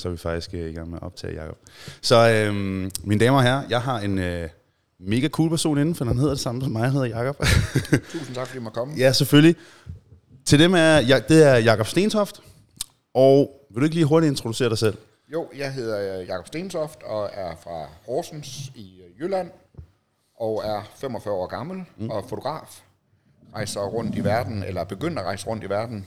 [0.00, 1.58] så er vi faktisk øh, i gang med at optage Jacob.
[2.00, 2.54] Så øh,
[3.04, 4.48] mine damer og herrer, jeg har en øh,
[5.00, 7.36] mega cool person inden, for han hedder det samme som mig, han hedder Jacob.
[8.12, 8.94] Tusind tak, fordi du måtte komme.
[8.96, 9.56] ja, selvfølgelig.
[10.44, 12.40] Til dem er, ja, det er Jakob Stentoft,
[13.14, 14.96] og vil du ikke lige hurtigt introducere dig selv?
[15.32, 19.50] Jo, jeg hedder øh, Jakob Stentoft og er fra Horsens i øh, Jylland
[20.40, 22.10] og er 45 år gammel mm.
[22.10, 22.82] og fotograf.
[23.54, 26.06] Rejser rundt i verden, eller begynder at rejse rundt i verden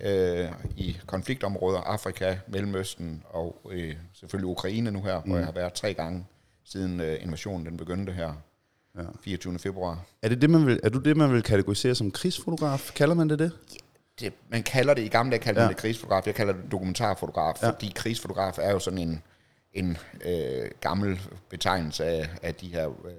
[0.00, 5.30] øh, i konfliktområder, Afrika, Mellemøsten og øh, selvfølgelig Ukraine nu her, mm.
[5.30, 6.26] hvor jeg har været tre gange
[6.64, 8.32] siden øh, invasionen den begyndte her
[8.98, 9.02] ja.
[9.24, 9.58] 24.
[9.58, 10.04] februar.
[10.22, 12.92] Er, det det, man vil, er du det, man vil kategorisere som krigsfotograf?
[12.94, 13.52] Kalder man det det?
[14.20, 15.66] det, man kalder det, i gamle dage kaldte ja.
[15.66, 17.68] man det krigsfotograf, jeg kalder det dokumentarfotograf, ja.
[17.68, 19.22] fordi krigsfotograf er jo sådan en,
[19.72, 23.14] en øh, gammel betegnelse af, af de her, øh,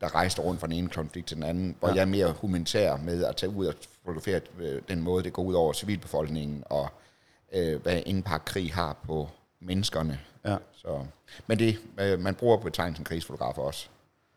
[0.00, 1.94] der rejste rundt fra den ene konflikt til den anden, hvor ja.
[1.94, 5.42] jeg er mere humanitær med at tage ud og fotografere øh, den måde, det går
[5.42, 6.88] ud over civilbefolkningen, og
[7.54, 9.28] øh, hvad impact krig har på
[9.60, 10.18] menneskerne.
[10.44, 10.56] Ja.
[10.72, 11.04] Så,
[11.46, 13.88] men det, øh, man bruger betegnelsen krigsfotograf også.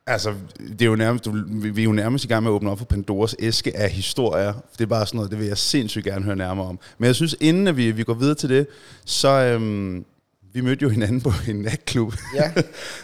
[0.08, 1.28] Altså, det er jo nærmest,
[1.76, 4.54] vi er jo nærmest i gang med at åbne op for Pandoras æske af historier.
[4.74, 6.80] Det er bare sådan noget, det vil jeg sindssygt gerne høre nærmere om.
[6.98, 8.68] Men jeg synes, inden at vi, vi går videre til det,
[9.06, 10.06] så øhm,
[10.54, 12.14] vi mødte jo hinanden på en natklub.
[12.36, 12.52] Ja.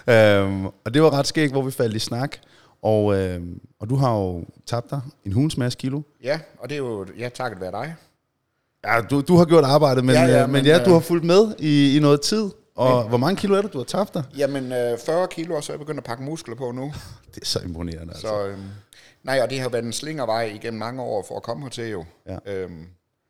[0.43, 2.37] øhm, og det var ret skægt, hvor vi faldt i snak.
[2.81, 6.01] Og, øhm, og du har jo tabt dig en hunds masse kilo.
[6.23, 7.95] Ja, og det er jo, ja, takket være dig.
[8.85, 11.25] Ja, du, du har gjort arbejdet, men ja, ja, men, men ja, du har fulgt
[11.25, 12.49] med i, i noget tid.
[12.75, 14.23] Og Men, hvor mange kilo er det, du har tabt dig?
[14.37, 16.93] Jamen, øh, 40 kilo, og så er jeg begyndt at pakke muskler på nu.
[17.35, 18.27] det er så imponerende, altså.
[18.27, 18.63] Så, øhm,
[19.23, 22.05] nej, og det har været en slingervej igennem mange år for at komme hertil jo.
[22.27, 22.37] Ja.
[22.45, 22.85] Øhm,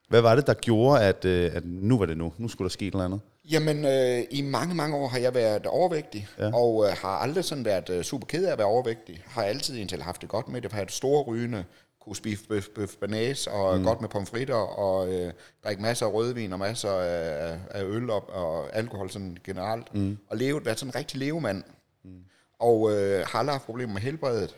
[0.09, 2.33] hvad var det, der gjorde, at, øh, at nu var det nu?
[2.37, 3.19] Nu skulle der ske et eller andet?
[3.51, 6.55] Jamen, øh, i mange, mange år har jeg været overvægtig, ja.
[6.55, 9.23] og øh, har aldrig sådan været øh, super ked af at være overvægtig.
[9.25, 11.63] Har altid indtil haft det godt med det, har et store rygende
[12.07, 13.83] kunne spise bøf, bøf banæs og mm.
[13.83, 18.29] godt med pomfritter og øh, drikke masser af rødvin og masser af, af øl og,
[18.29, 19.93] og alkohol sådan generelt.
[19.93, 20.17] Mm.
[20.29, 21.63] Og leve, være sådan en rigtig levemand.
[22.03, 22.19] Mm.
[22.59, 24.55] Og øh, har aldrig haft problemer med helbredet.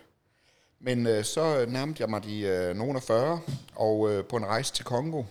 [0.79, 3.39] Men øh, så nærmede jeg mig de øh, nogen af 40,
[3.75, 5.23] og øh, på en rejse til Kongo,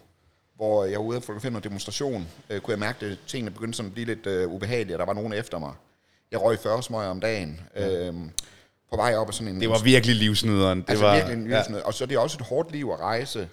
[0.59, 3.51] hvor jeg var ude for at finde en demonstration, øh, kunne jeg mærke, at tingene
[3.51, 5.73] begyndte sådan at blive lidt øh, ubehagelige, og der var nogen efter mig.
[6.31, 7.61] Jeg røg 40 smøger om dagen.
[7.77, 7.83] Mm.
[7.83, 8.15] Øh,
[8.91, 9.61] på vej op af sådan en...
[9.61, 10.81] Det var virkelig livsnyderen.
[10.81, 11.83] Det altså var, virkelig en livsnyderen.
[11.83, 11.87] Ja.
[11.87, 13.49] Og så er det også et hårdt liv at rejse.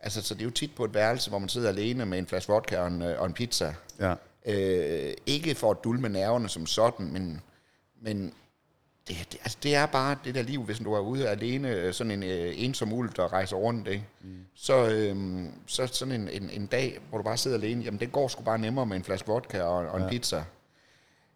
[0.00, 2.26] Altså, så det er jo tit på et værelse, hvor man sidder alene med en
[2.26, 3.74] flaske vodka og en, og en pizza.
[4.00, 4.14] Ja.
[4.46, 7.40] Øh, ikke for at dulme nerverne som sådan, men,
[8.02, 8.32] men
[9.10, 12.10] det, det, altså det er bare det der liv, hvis du er ude alene, sådan
[12.10, 14.04] en øh, ensom ulv, der rejser rundt, ikke?
[14.22, 14.30] Mm.
[14.54, 18.12] Så, øh, så sådan en, en, en dag, hvor du bare sidder alene, jamen det
[18.12, 20.08] går sgu bare nemmere med en flaske vodka og, og en ja.
[20.08, 20.44] pizza.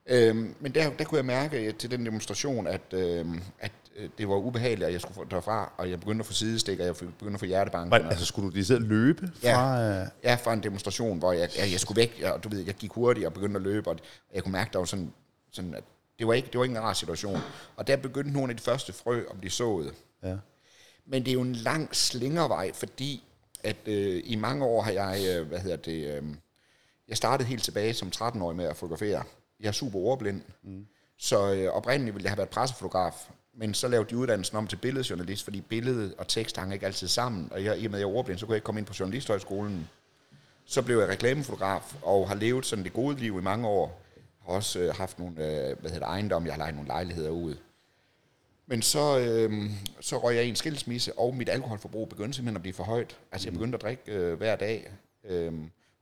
[0.07, 4.29] Øhm, men der, der kunne jeg mærke til den demonstration, at, øhm, at øh, det
[4.29, 7.35] var ubehageligt, at jeg skulle derfra, og jeg begyndte at få sidestik, og jeg begyndte
[7.35, 7.91] at få hjertebank.
[7.91, 9.79] Men, altså skulle du lige sidde løbe fra...
[9.79, 10.07] Ja, øh...
[10.25, 12.91] ja, fra en demonstration, hvor jeg, jeg, jeg skulle væk, og du ved, jeg gik
[12.91, 13.97] hurtigt og begyndte at løbe, og
[14.35, 15.13] jeg kunne mærke, at der var sådan,
[15.53, 15.85] sådan at
[16.19, 17.39] det var, ikke, det var ikke en rar situation.
[17.77, 19.95] Og der begyndte nogle af de første frø at blive sået.
[20.23, 20.37] Ja.
[21.07, 23.25] Men det er jo en lang slingervej, fordi
[23.63, 26.23] at øh, i mange år har jeg, øh, hvad hedder det, øh,
[27.09, 29.25] jeg startede helt tilbage som 13-årig med at fotografere
[29.61, 30.43] jeg er super ordblind.
[30.63, 30.87] Mm.
[31.19, 34.77] Så øh, oprindeligt ville jeg have været pressefotograf, men så lavede de uddannelsen om til
[34.77, 38.03] billedjournalist, fordi billedet og tekst hang ikke altid sammen, og jeg, i og med at
[38.03, 39.89] jeg er ordblind, så kunne jeg ikke komme ind på journalisthøjskolen.
[40.67, 44.04] Så blev jeg reklamefotograf, og har levet sådan det gode liv i mange år.
[44.47, 47.57] Har også øh, haft nogle øh, hvad hedder ejendom, jeg har lejet nogle lejligheder ud.
[48.67, 52.63] Men så, øh, så røg jeg i en skilsmisse, og mit alkoholforbrug begyndte simpelthen at
[52.63, 53.19] blive for højt.
[53.33, 53.59] Altså jeg mm.
[53.59, 54.91] begyndte at drikke øh, hver dag.
[55.25, 55.53] Øh,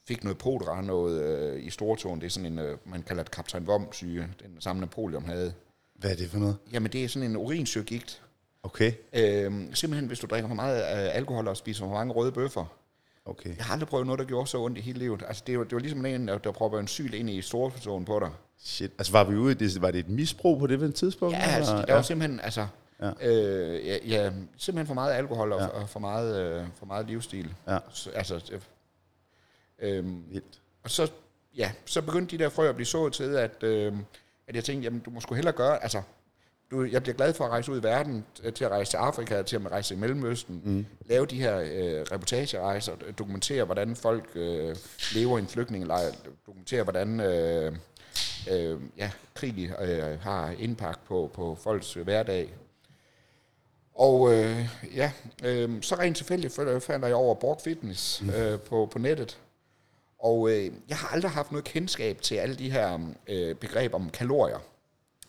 [0.09, 2.21] fik noget podra, noget øh, i stortåen.
[2.21, 5.55] Det er sådan en, øh, man kalder det kaptajn Vom syge, den samme Napoleon havde.
[5.95, 6.57] Hvad er det for noget?
[6.73, 8.23] Jamen, det er sådan en urinsøgigt.
[8.63, 8.93] Okay.
[9.13, 12.82] Øhm, simpelthen, hvis du drikker for meget øh, alkohol og spiser for mange røde bøffer.
[13.25, 13.57] Okay.
[13.57, 15.23] Jeg har aldrig prøvet noget, der gjorde så ondt i hele livet.
[15.29, 18.05] Altså, det var, det var ligesom en, der, der propper en syl ind i stortåen
[18.05, 18.31] på dig.
[18.59, 18.91] Shit.
[18.99, 21.37] Altså, var vi ude det, var det et misbrug på det ved tidspunkt?
[21.37, 21.95] Ja, altså, der ja.
[21.95, 22.67] var simpelthen, altså,
[23.03, 23.11] Ja.
[23.21, 25.67] Øh, ja, ja, simpelthen for meget alkohol og, ja.
[25.67, 27.55] og for, meget, øh, for meget livsstil.
[27.69, 27.79] Ja.
[27.93, 28.59] Så, altså,
[29.79, 30.61] Øhm, Vildt.
[30.83, 31.11] Og så,
[31.57, 33.93] ja, så begyndte de der frø at blive så til, at, øh,
[34.47, 36.03] at jeg tænkte, jamen du må sgu hellere gøre, altså,
[36.73, 38.25] du, jeg bliver glad for at rejse ud i verden,
[38.55, 40.87] til at rejse til Afrika, til at rejse i Mellemøsten, mm.
[41.07, 44.77] lave de her øh, reportagerejser, dokumentere, hvordan folk øh,
[45.15, 46.13] lever i en flygtningelejr,
[46.47, 47.73] dokumentere, hvordan øh,
[48.51, 52.53] øh, ja, krig øh, har impact på, på folks hverdag.
[53.95, 55.13] Og øh, ja,
[55.45, 58.31] øh, så rent tilfældigt falder jeg over Borg Fitness mm.
[58.31, 59.39] øh, på, på nettet,
[60.19, 62.99] og øh, jeg har aldrig haft noget kendskab til alle de her
[63.29, 64.59] øh, begreber om kalorier.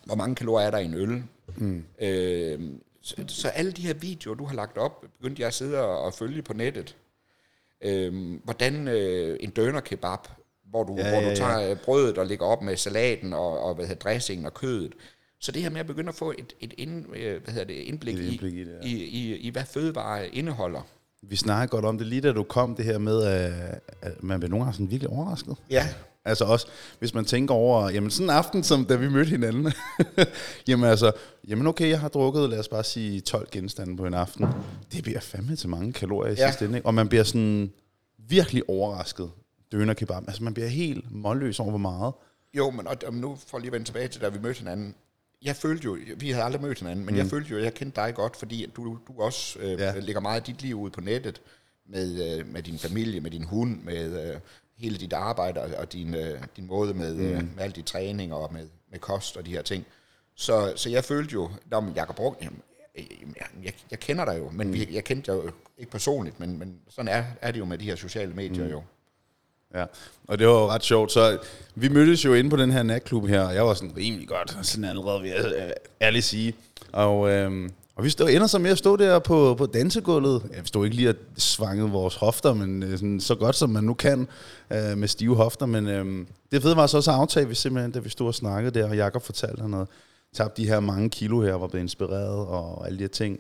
[0.06, 1.24] Hvor mange kalorier er der i en øl?
[1.58, 1.86] Mm.
[2.02, 2.60] Øh,
[3.02, 6.02] så, så alle de her videoer, du har lagt op, begyndte jeg at sidde og,
[6.02, 6.96] og følge på nettet.
[7.82, 10.20] Øh, hvordan øh, en døner kebab,
[10.70, 11.74] hvor du, ja, hvor du ja, tager ja.
[11.74, 14.94] brødet og lægger op med salaten og, og hvad hedder, dressingen og kødet.
[15.40, 18.16] Så det her med at begynde at få et, et ind, hvad hedder det, indblik,
[18.16, 18.88] et indblik i, i, det, ja.
[18.88, 20.82] i, i, i, hvad fødevare indeholder.
[21.22, 23.24] Vi snakker godt om det lige da du kom, det her med,
[24.02, 25.56] at man bliver nogle gange sådan virkelig overrasket.
[25.70, 25.88] Ja.
[26.26, 26.68] Altså også,
[27.00, 29.74] hvis man tænker over, jamen sådan en aften, som da vi mødte hinanden,
[30.68, 31.12] jamen altså,
[31.48, 34.48] jamen okay, jeg har drukket, lad os bare sige 12 genstande på en aften.
[34.92, 36.48] Det bliver fandme til mange kalorier i ja.
[36.48, 36.88] sidste ende, ikke?
[36.88, 37.72] Og man bliver sådan
[38.18, 39.32] virkelig overrasket.
[39.72, 42.14] Døner kebab, altså man bliver helt målløs over, hvor meget.
[42.54, 44.96] Jo, men og, og nu for lige at vende tilbage til, da vi mødte hinanden,
[45.42, 47.20] jeg følte jo, vi havde aldrig mødt hinanden, men mm.
[47.20, 50.00] jeg følte jo, at jeg kendte dig godt, fordi du, du også øh, ja.
[50.00, 51.42] lægger meget af dit liv ud på nettet,
[51.86, 54.40] med, øh, med din familie, med din hund, med øh,
[54.78, 57.38] hele dit arbejde og, og din, øh, din måde med, øh, mm.
[57.38, 59.86] øh, med alt dit træning og med, med kost og de her ting.
[60.36, 62.62] Så, så jeg følte jo, at Jacob Bruch, jamen,
[63.36, 64.76] jeg, jeg, jeg kender dig jo, men mm.
[64.76, 67.78] jeg, jeg kendte dig jo ikke personligt, men, men sådan er, er det jo med
[67.78, 68.72] de her sociale medier mm.
[68.72, 68.84] jo.
[69.76, 69.86] Ja,
[70.28, 71.12] og det var jo ret sjovt.
[71.12, 71.40] Så
[71.76, 74.58] vi mødtes jo inde på den her natklub her, og jeg var sådan rimelig godt,
[74.62, 76.56] sådan allerede vil jeg ærligt sige.
[76.92, 80.44] Og, øhm, og vi stod, ender så med at stå der på, på dansegulvet.
[80.56, 83.84] Jeg stod ikke lige at svange vores hofter, men øh, sådan, så godt som man
[83.84, 84.28] nu kan
[84.72, 85.66] øh, med stive hofter.
[85.66, 88.80] Men øh, det fede var så også aftalt vi simpelthen, da vi stod og snakkede
[88.80, 89.88] der, og Jakob fortalte, han havde
[90.34, 93.40] tabt de her mange kilo her, var blevet inspireret, og alle de her ting.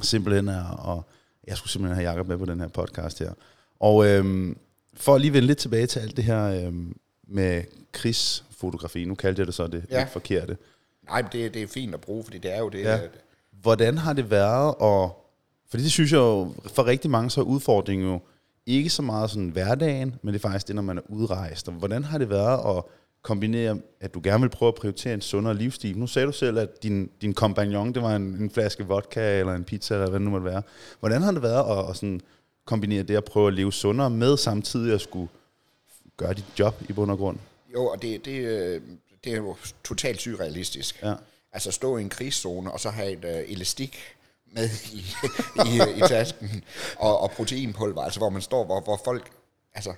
[0.00, 1.08] Simpelthen er, og
[1.46, 3.32] jeg skulle simpelthen have Jakob med på den her podcast her.
[3.80, 4.54] Og øh,
[4.94, 6.72] for at lige vende lidt tilbage til alt det her øh,
[7.28, 7.62] med
[7.92, 9.98] krigsfotografi, nu kaldte jeg det så det ja.
[9.98, 10.56] lidt forkerte.
[11.08, 13.00] Nej, det, det er fint at bruge, fordi det er jo det, ja.
[13.66, 15.10] Hvordan har det været at...
[15.70, 18.20] Fordi det synes jeg jo, for rigtig mange så er udfordringen jo
[18.66, 21.68] ikke så meget sådan hverdagen, men det er faktisk det, når man er udrejst.
[21.68, 22.84] Og hvordan har det været at
[23.22, 25.98] kombinere, at du gerne vil prøve at prioritere en sundere livsstil?
[25.98, 29.54] Nu sagde du selv, at din, din kompagnon, det var en, en flaske vodka eller
[29.54, 30.62] en pizza, eller hvad det nu måtte være.
[31.00, 32.20] Hvordan har det været at, at sådan
[32.64, 35.28] kombinere det at prøve at leve sundere med samtidig at skulle
[36.16, 37.38] gøre dit job i bund og grund?
[37.74, 38.80] Jo, og det, det, øh,
[39.24, 41.02] det er jo totalt surrealistisk.
[41.02, 41.14] Ja.
[41.52, 44.16] Altså stå i en krigszone, og så have et uh, elastik
[44.52, 44.98] med i,
[45.70, 46.64] i, i tasken,
[46.98, 49.30] og, og proteinpulver, altså hvor man står, hvor, hvor folk
[49.74, 49.94] altså,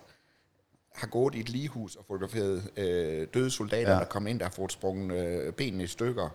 [0.95, 3.99] har gået i et ligehus og fotograferet øh, døde soldater, ja.
[3.99, 6.29] der kommer ind, der har fået sprunget øh, benene i stykker,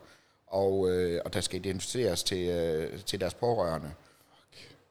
[0.48, 3.92] og, øh, og der skal identificeres til, øh, til deres pårørende.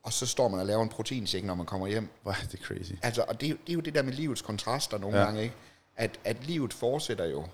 [0.02, 2.08] Og så står man og laver en proteinshake, når man kommer hjem.
[2.24, 2.92] Wow, det er crazy.
[3.02, 5.24] Altså, og det, det er jo det der med livets kontraster nogle ja.
[5.24, 5.54] gange, ikke?
[5.96, 7.46] At, at livet fortsætter jo.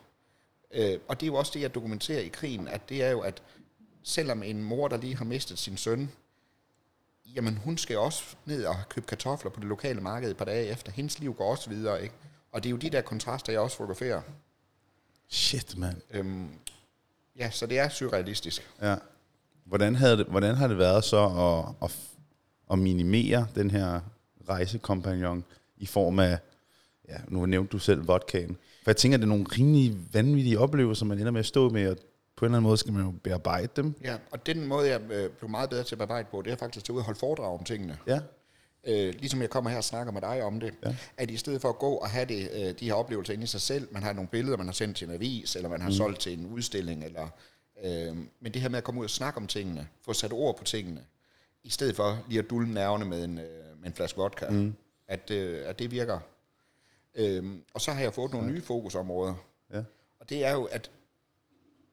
[0.71, 3.21] Øh, og det er jo også det, jeg dokumenterer i krigen, at det er jo,
[3.21, 3.43] at
[4.03, 6.11] selvom en mor, der lige har mistet sin søn,
[7.35, 10.67] jamen hun skal også ned og købe kartofler på det lokale marked et par dage
[10.67, 10.93] efter.
[10.93, 12.15] Hendes liv går også videre, ikke?
[12.53, 14.23] Og det er jo de der kontraster, jeg også fotograferer.
[15.29, 15.97] Shit, mand.
[16.11, 16.49] Øhm,
[17.37, 18.71] ja, så det er surrealistisk.
[18.83, 18.97] Ja.
[19.65, 21.97] Hvordan, havde det, hvordan har det været så at, at,
[22.73, 24.01] at minimere den her
[24.49, 25.45] rejsekompagnon
[25.77, 26.39] i form af,
[27.09, 28.57] ja, nu nævnte du selv vodkaen,
[28.89, 31.89] for jeg tænker, det er nogle rimelig vanvittige oplevelser, man ender med at stå med,
[31.91, 31.97] og
[32.37, 33.95] på en eller anden måde skal man jo bearbejde dem.
[34.05, 36.57] Ja, og den måde, jeg øh, blev meget bedre til at bearbejde på, det er
[36.57, 37.99] faktisk til at holde foredrag om tingene.
[38.07, 38.21] Ja.
[38.87, 40.97] Øh, ligesom jeg kommer her og snakker med dig om det, ja.
[41.17, 43.47] at i stedet for at gå og have det, øh, de her oplevelser inde i
[43.47, 45.89] sig selv, man har nogle billeder, man har sendt til en avis, eller man har
[45.89, 45.95] mm.
[45.95, 47.29] solgt til en udstilling, eller,
[47.85, 50.59] øh, men det her med at komme ud og snakke om tingene, få sat ord
[50.59, 51.01] på tingene,
[51.65, 54.75] i stedet for lige at dulle nerverne med en, øh, med en flaske vodka, mm.
[55.09, 56.19] at, øh, at det virker
[57.19, 59.35] Øhm, og så har jeg fået nogle nye fokusområder.
[59.73, 59.83] Ja.
[60.21, 60.91] Og det er jo, at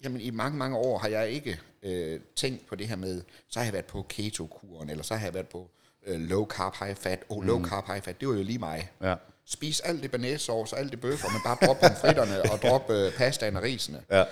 [0.03, 3.59] jamen, i mange, mange år har jeg ikke øh, tænkt på det her med, så
[3.59, 5.69] har jeg været på keto-kuren, eller så har jeg været på
[6.05, 7.23] øh, low carb, high fat.
[7.29, 7.47] Oh, mm.
[7.47, 8.91] low carb, high fat, det var jo lige mig.
[9.01, 9.15] Ja.
[9.45, 13.13] Spis alt det banæssauce og alt det bøffer, men bare drop pomfritterne og drop øh,
[13.13, 14.03] pastaen og risene.
[14.11, 14.25] Ja.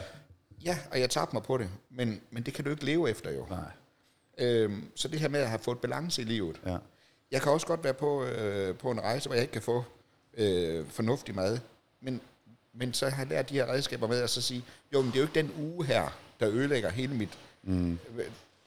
[0.66, 3.32] ja, og jeg tabte mig på det, men, men det kan du ikke leve efter
[3.32, 3.46] jo.
[3.50, 3.72] Nej.
[4.38, 6.62] Øhm, så det her med at have fået balance i livet.
[6.66, 6.78] Ja.
[7.32, 9.86] Jeg kan også godt være på, øh, på en rejse, hvor jeg ikke kan få
[10.38, 11.60] øh, fornuftig mad.
[12.02, 12.22] Men,
[12.74, 14.64] men så har jeg lært de her redskaber med at så sige,
[14.94, 17.38] jo, men det er jo ikke den uge her, der ødelægger hele mit...
[17.64, 18.00] Mm.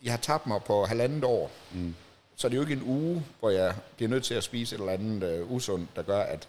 [0.03, 1.51] Jeg har tabt mig på halvandet år.
[1.75, 1.95] Mm.
[2.37, 4.81] Så det er jo ikke en uge, hvor jeg bliver nødt til at spise et
[4.81, 6.49] eller andet uh, usundt, der gør, at,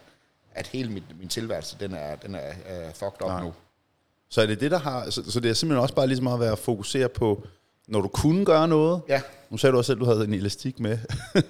[0.54, 3.44] at hele mit, min tilværelse, den er, den er uh, fucked up Nej.
[3.44, 3.54] nu.
[4.30, 5.10] Så er det det, der har...
[5.10, 7.48] Så, så det er simpelthen også bare ligesom at være fokuseret på
[7.88, 9.02] når du kunne gøre noget.
[9.10, 9.22] Ja.
[9.50, 10.98] Nu sagde du også selv, at du havde en elastik med.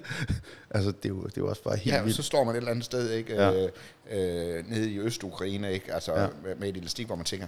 [0.72, 2.16] altså, det er, jo, det er jo også bare helt Ja, vildt.
[2.16, 3.34] så står man et eller andet sted, ikke?
[3.34, 3.52] Ja.
[3.52, 3.70] Øh,
[4.12, 5.94] øh, nede i Øst-Ukraine, ikke?
[5.94, 6.28] Altså, ja.
[6.44, 7.48] med, med et elastik, hvor man tænker,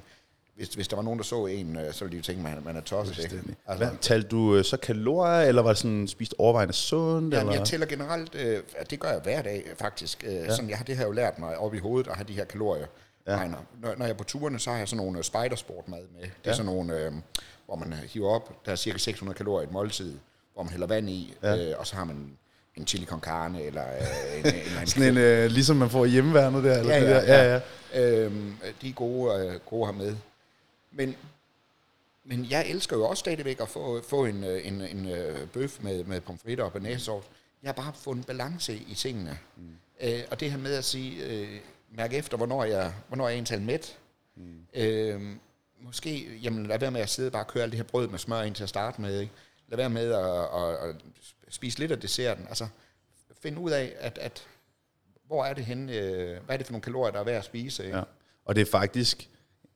[0.55, 2.57] hvis, hvis der var nogen, der så en, øh, så ville de jo tænke, man,
[2.65, 3.23] man er tosset.
[3.23, 3.43] Ikke?
[3.67, 7.33] Altså, Hvad, talte du øh, så kalorier, eller var det sådan spist overvejende sundt?
[7.33, 7.53] Ja, eller?
[7.53, 10.23] jeg tæller generelt, øh, det gør jeg hver dag faktisk.
[10.27, 10.55] Øh, ja.
[10.55, 12.45] sådan, jeg har det her jo lært mig op i hovedet, at have de her
[12.45, 12.85] kalorier.
[13.27, 13.47] Ja.
[13.47, 16.21] Når, når jeg er på turene, så har jeg sådan nogle spidersport-mad med.
[16.21, 16.53] Det er ja.
[16.53, 17.11] sådan nogle, øh,
[17.69, 20.17] hvor man hiver op, der er cirka 600 kalorier i et måltid,
[20.53, 21.57] hvor man hælder vand i, ja.
[21.57, 22.37] øh, og så har man
[22.75, 26.05] en chili con carne, eller øh, en, en, en Sådan en, øh, ligesom man får
[26.05, 26.79] i hjemmeværnet der.
[26.79, 27.43] Eller Ja, det ja, der.
[27.43, 27.61] ja,
[27.93, 28.23] ja.
[28.23, 30.15] Øhm, de er gode, øh, gode her med.
[30.91, 31.15] Men,
[32.25, 35.77] men jeg elsker jo også stadigvæk at få, få en, øh, en, en øh, bøf
[35.81, 37.27] med, med pomfritter og banæssauce.
[37.63, 39.37] Jeg har bare fundet balance i tingene.
[39.57, 39.63] Mm.
[40.01, 41.47] Øh, og det her med at sige, øh,
[41.95, 43.97] mærke efter, hvornår jeg, hvornår jeg er egentlig mæt.
[44.35, 44.65] Mm.
[44.73, 45.21] Øh,
[45.81, 48.19] måske, jamen lad være med at sidde og bare køre alt det her brød med
[48.19, 49.19] smør ind til at starte med.
[49.19, 49.33] Ikke?
[49.67, 50.95] Lad være med at, at,
[51.47, 52.45] at spise lidt af desserten.
[52.47, 52.67] Altså,
[53.41, 54.47] find ud af, at, at
[55.27, 57.45] hvor er det henne, øh, hvad er det for nogle kalorier, der er værd at
[57.45, 57.85] spise.
[57.85, 57.97] Ikke?
[57.97, 58.03] Ja.
[58.45, 59.29] Og det er faktisk,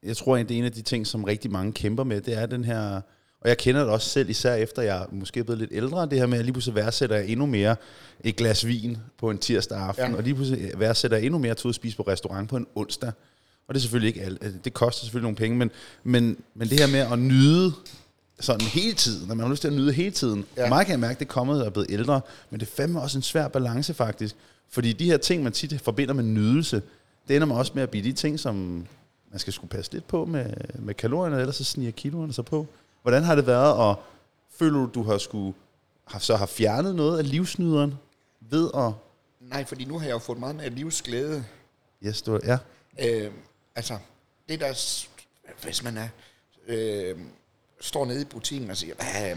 [0.03, 2.37] jeg tror, at det er en af de ting, som rigtig mange kæmper med, det
[2.37, 3.01] er den her,
[3.41, 6.19] og jeg kender det også selv, især efter jeg måske er blevet lidt ældre, det
[6.19, 7.75] her med, at lige pludselig værdsætter jeg endnu mere
[8.23, 10.17] et glas vin på en tirsdag aften, ja.
[10.17, 12.67] Og lige pludselig værdsætter jeg endnu mere at ud og spise på restaurant på en
[12.75, 13.11] onsdag.
[13.67, 15.71] Og det er selvfølgelig ikke alt, altså, det koster selvfølgelig nogle penge, men,
[16.03, 17.73] men, men det her med at nyde
[18.39, 20.45] sådan hele tiden, når man har lyst til at nyde hele tiden.
[20.57, 20.69] Ja.
[20.69, 23.01] Meget kan jeg mærke, det er kommet og er blevet ældre, men det er fandme
[23.01, 24.35] også en svær balance faktisk.
[24.69, 26.81] Fordi de her ting, man tit forbinder med nydelse,
[27.27, 28.55] det ender man også med at blive de ting, som
[29.31, 30.45] man skal skulle passe lidt på med,
[30.79, 32.67] med kalorierne, ellers så sniger kiloerne sig på.
[33.01, 34.03] Hvordan har det været, og
[34.55, 35.53] føler du, du har skulle,
[36.07, 37.93] har, så har fjernet noget af livsnyderen
[38.49, 38.91] ved at...
[39.41, 41.43] Nej, fordi nu har jeg jo fået meget mere livsglæde.
[42.05, 42.57] Yes, du, ja.
[42.99, 43.31] Øh,
[43.75, 43.97] altså,
[44.49, 44.73] det der,
[45.63, 46.07] hvis man er,
[46.67, 47.17] øh,
[47.81, 49.31] står nede i butikken og siger, hvad,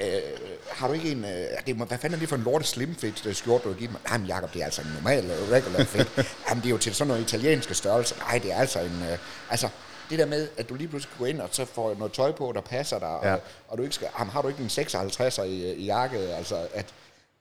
[0.00, 0.22] øh,
[0.70, 3.26] har du ikke en, øh, det, hvad fanden er det for en lorte slim fit
[3.26, 4.00] øh, skjort, du har givet mig?
[4.08, 6.06] Nej, men Jacob, det er altså en normal øh, regular fit.
[6.48, 8.18] Jamen, det er jo til sådan noget italienske størrelse.
[8.18, 9.18] Nej, det er altså en, øh,
[9.50, 9.68] altså,
[10.10, 12.32] det der med, at du lige pludselig kan gå ind og så får noget tøj
[12.32, 13.34] på, der passer dig, Ja.
[13.34, 16.68] og, og du ikke skal, jamen, har du ikke en 56'er i, i jakke, altså,
[16.74, 16.94] at,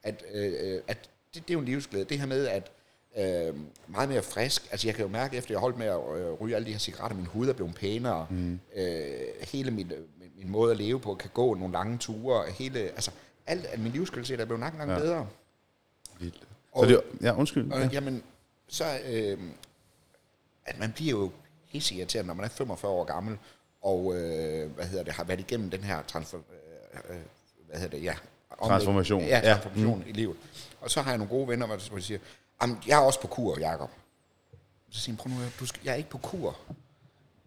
[0.03, 0.97] at, øh, at
[1.33, 2.05] det, det er jo en livsglæde.
[2.05, 2.71] Det her med, at
[3.17, 3.55] øh,
[3.87, 4.67] meget mere frisk.
[4.71, 6.79] Altså jeg kan jo mærke, efter jeg holdt med at øh, ryge alle de her
[6.79, 8.27] cigaretter, min hud er blevet pænere.
[8.29, 8.59] Mm.
[8.75, 9.11] Øh,
[9.53, 12.51] hele min, øh, min, min måde at leve på kan gå nogle lange ture.
[12.51, 13.11] Hele, altså
[13.47, 14.99] alt af min livskvalitet er blevet nok engang Ja.
[14.99, 15.27] bedre.
[16.19, 16.35] Vildt.
[16.39, 17.71] Så Og- det, ja, undskyld.
[17.71, 17.89] Og Ja.
[17.93, 18.23] jamen,
[18.67, 19.37] så øh,
[20.65, 21.31] at man bliver jo
[21.65, 23.37] hisseirriterende, når man er 45 år gammel,
[23.81, 26.37] og øh, hvad hedder det, har været igennem den her transfer,
[26.93, 27.21] øh, øh,
[27.69, 28.13] hvad hedder det, ja,
[28.51, 29.21] omlæg- Transformation.
[29.23, 30.09] Ja, transformation ja.
[30.09, 30.35] i livet.
[30.81, 32.19] Og så har jeg nogle gode venner, hvor de siger,
[32.61, 33.89] "Jamen, jeg er også på kur, Jacob.
[34.89, 36.57] Så siger jeg, prøv nu, du skal, jeg er ikke på kur.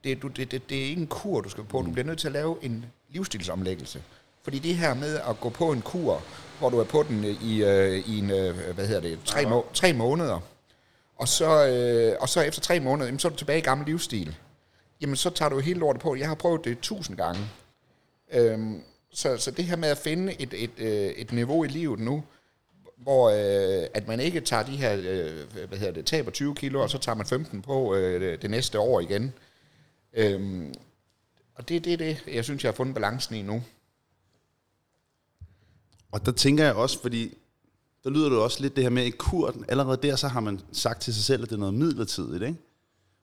[0.04, 1.82] Det, du, det, det, det er ikke en kur, du skal på.
[1.82, 4.02] Du bliver nødt til at lave en livsstilsomlæggelse.
[4.42, 6.22] Fordi det her med at gå på en kur,
[6.58, 9.46] hvor du er på den øh, i, øh, i en, øh, hvad hedder det, tre,
[9.46, 10.40] må, tre måneder,
[11.16, 13.86] og så, øh, og så efter tre måneder, jamen, så er du tilbage i gammel
[13.86, 14.36] livsstil.
[15.00, 16.16] Jamen, så tager du hele lortet på.
[16.16, 17.40] Jeg har prøvet det tusind gange.
[18.32, 21.98] Øhm, så, så det her med at finde et, et, øh, et niveau i livet
[22.00, 22.22] nu,
[23.02, 26.82] hvor øh, at man ikke tager de her, øh, hvad hedder det, taber 20 kilo,
[26.82, 29.32] og så tager man 15 på øh, det, næste år igen.
[30.12, 30.74] Øhm,
[31.54, 33.62] og det er det, det, jeg synes, jeg har fundet balancen i nu.
[36.12, 37.38] Og der tænker jeg også, fordi
[38.04, 40.60] der lyder det også lidt det her med, at kur, allerede der, så har man
[40.72, 42.58] sagt til sig selv, at det er noget midlertidigt, ikke?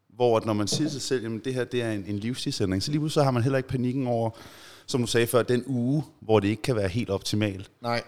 [0.10, 2.20] Hvor at når man siger til sig selv, at det her det er en, en
[2.20, 4.30] livsstilsændring, så lige pludselig så har man heller ikke panikken over,
[4.86, 7.72] som du sagde før, den uge, hvor det ikke kan være helt optimalt.
[7.82, 8.04] Nej,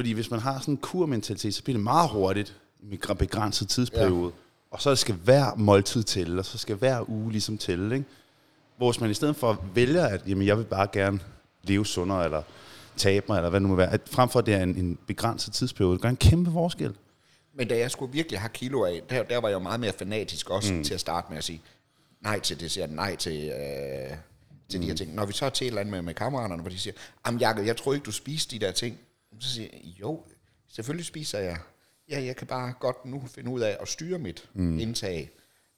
[0.00, 3.68] Fordi hvis man har sådan en kurmentalitet, så bliver det meget hurtigt med en begrænset
[3.68, 4.24] tidsperiode.
[4.24, 4.40] Ja.
[4.70, 7.94] Og så skal hver måltid tælle, og så skal hver uge ligesom tælle.
[7.94, 8.06] Ikke?
[8.76, 11.20] Hvor hvis man i stedet for vælger, at jamen, jeg vil bare gerne
[11.62, 12.42] leve sundere, eller
[12.96, 14.76] tabe mig, eller hvad det nu må være, at frem for at det er en,
[14.76, 16.94] en begrænset tidsperiode, det gør en kæmpe forskel.
[17.54, 19.92] men da jeg skulle virkelig have kilo af, der, der var jeg jo meget mere
[19.92, 20.84] fanatisk også mm.
[20.84, 21.62] til at starte med at sige,
[22.20, 24.16] nej til dessert, nej til, øh,
[24.68, 24.82] til mm.
[24.82, 25.14] de her ting.
[25.14, 26.94] Når vi så er til et eller andet med, med kammeraterne, hvor de siger,
[27.26, 28.98] jamen Jacob, jeg tror ikke, du spiser de der ting.
[29.40, 30.24] Så siger jeg, jo,
[30.68, 31.58] selvfølgelig spiser jeg.
[32.10, 34.78] Ja, jeg kan bare godt nu finde ud af at styre mit mm.
[34.78, 35.30] indtag.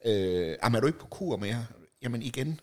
[0.06, 1.66] Øh, jamen er du ikke på kur mere?
[2.02, 2.60] Jamen igen,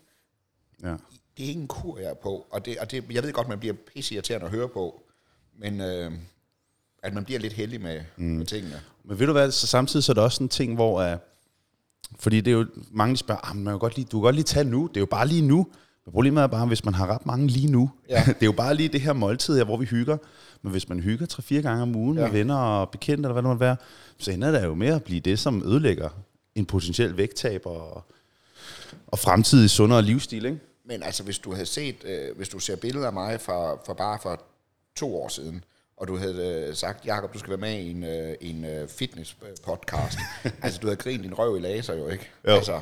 [0.82, 0.88] Ja.
[1.36, 2.46] det er ikke en kur, jeg er på.
[2.50, 5.02] Og, det, og det, jeg ved godt, man bliver pisseirriterende at høre på,
[5.58, 6.12] men øh,
[7.02, 8.24] at man bliver lidt heldig med, mm.
[8.24, 8.80] med tingene.
[9.04, 11.12] Men ved du hvad, så samtidig så er der også en ting, hvor...
[11.12, 11.18] Uh,
[12.18, 14.34] fordi det er jo, mange de spørger, ah, man kan godt lige, du kan godt
[14.34, 15.66] lige tage nu, det er jo bare lige nu.
[16.10, 18.22] Problemet er bare, hvis man har ret mange lige nu, Ja.
[18.26, 20.16] det er jo bare lige det her måltid her, hvor vi hygger.
[20.62, 22.24] Men hvis man hygger 3-4 gange om ugen ja.
[22.24, 23.76] Med venner og bekendte, eller hvad det måtte være,
[24.18, 26.08] så ender det jo med at blive det, som ødelægger
[26.54, 28.04] en potentiel vægttab og,
[29.06, 30.58] og fremtidig sundere livsstil, ikke?
[30.84, 33.94] Men altså, hvis du havde set, øh, hvis du ser billeder af mig fra, fra
[33.94, 34.42] bare for
[34.96, 35.64] to år siden,
[35.96, 38.88] og du havde øh, sagt, Jakob, du skal være med i en, øh, en øh,
[38.88, 40.18] fitness-podcast.
[40.62, 42.28] altså, du havde grint din røv i laser jo, ikke?
[42.48, 42.50] Jo.
[42.52, 42.80] Altså,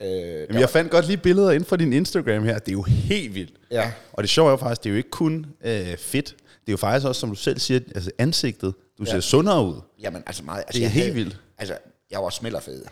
[0.00, 2.58] øh, Jamen, jeg fandt godt lige billeder ind fra din Instagram her.
[2.58, 3.52] Det er jo helt vildt.
[3.70, 3.92] Ja.
[4.12, 6.36] Og det sjove er jo faktisk, det er jo ikke kun øh, fedt.
[6.36, 8.74] Det er jo faktisk også, som du selv siger, altså ansigtet.
[8.98, 9.20] Du ser Ja.
[9.20, 9.80] sundere ud.
[10.00, 10.64] Jamen, altså meget.
[10.66, 11.40] Altså, Det er jeg helt havde, vildt.
[11.58, 11.78] Altså,
[12.10, 12.84] jeg var smellerfed.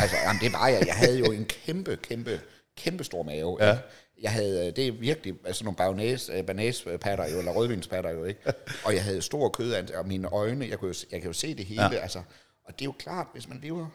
[0.00, 0.86] Altså, jamen, det var jeg.
[0.86, 2.40] Jeg havde jo en kæmpe, kæmpe,
[2.76, 3.56] kæmpe stor mave.
[3.60, 3.70] Ja.
[3.72, 3.82] ikke?
[4.22, 8.40] jeg havde, det er virkelig altså nogle bagnæs, banæspatter jo, eller rødvinspatter jo, ikke?
[8.84, 11.54] Og jeg havde stor kød, og mine øjne, jeg, kunne jo, jeg kan jo se
[11.54, 11.98] det hele, ja.
[11.98, 12.18] altså.
[12.64, 13.86] Og det er jo klart, hvis man lever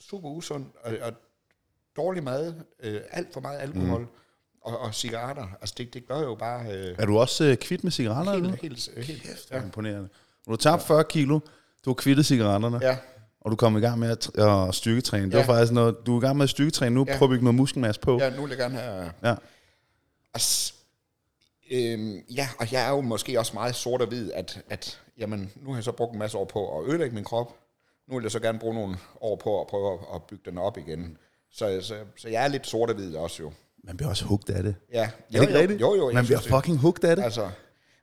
[0.00, 1.12] super usund, og, og
[1.96, 4.06] dårlig mad, øh, alt for meget alkohol, mm.
[4.60, 6.72] og, og cigaretter, altså det, det gør jo bare...
[6.72, 8.32] Øh, er du også øh, kvidt med cigaretter?
[8.32, 9.62] Helt, helt, helt, helt, helt ja.
[9.62, 10.08] imponerende.
[10.46, 11.40] Du har tabt 40 kilo,
[11.84, 12.78] du har kvittet cigaretterne.
[12.82, 12.96] Ja
[13.44, 15.26] og du kommer i gang med at, at styrketræne.
[15.26, 15.38] Det ja.
[15.38, 17.18] var faktisk noget, du er i gang med at styrketræne nu, ja.
[17.18, 18.18] prøv at bygge noget muskelmasse på.
[18.18, 19.12] Ja, nu vil jeg gerne have...
[19.22, 19.34] Ja.
[20.34, 20.40] Og,
[21.70, 25.52] øhm, ja, og jeg er jo måske også meget sort og hvid, at, at jamen,
[25.56, 27.54] nu har jeg så brugt en masse år på at ødelægge min krop.
[28.08, 30.78] Nu vil jeg så gerne bruge nogle år på at prøve at bygge den op
[30.78, 31.18] igen.
[31.54, 33.52] Så, så, så jeg er lidt sort og hvid også jo.
[33.84, 34.74] Man bliver også hugt af det.
[34.92, 35.02] Ja.
[35.02, 35.80] Er det ikke rigtigt?
[35.80, 36.12] Jo, jo.
[36.12, 37.22] Man bliver fucking hugt af det.
[37.22, 37.50] Altså,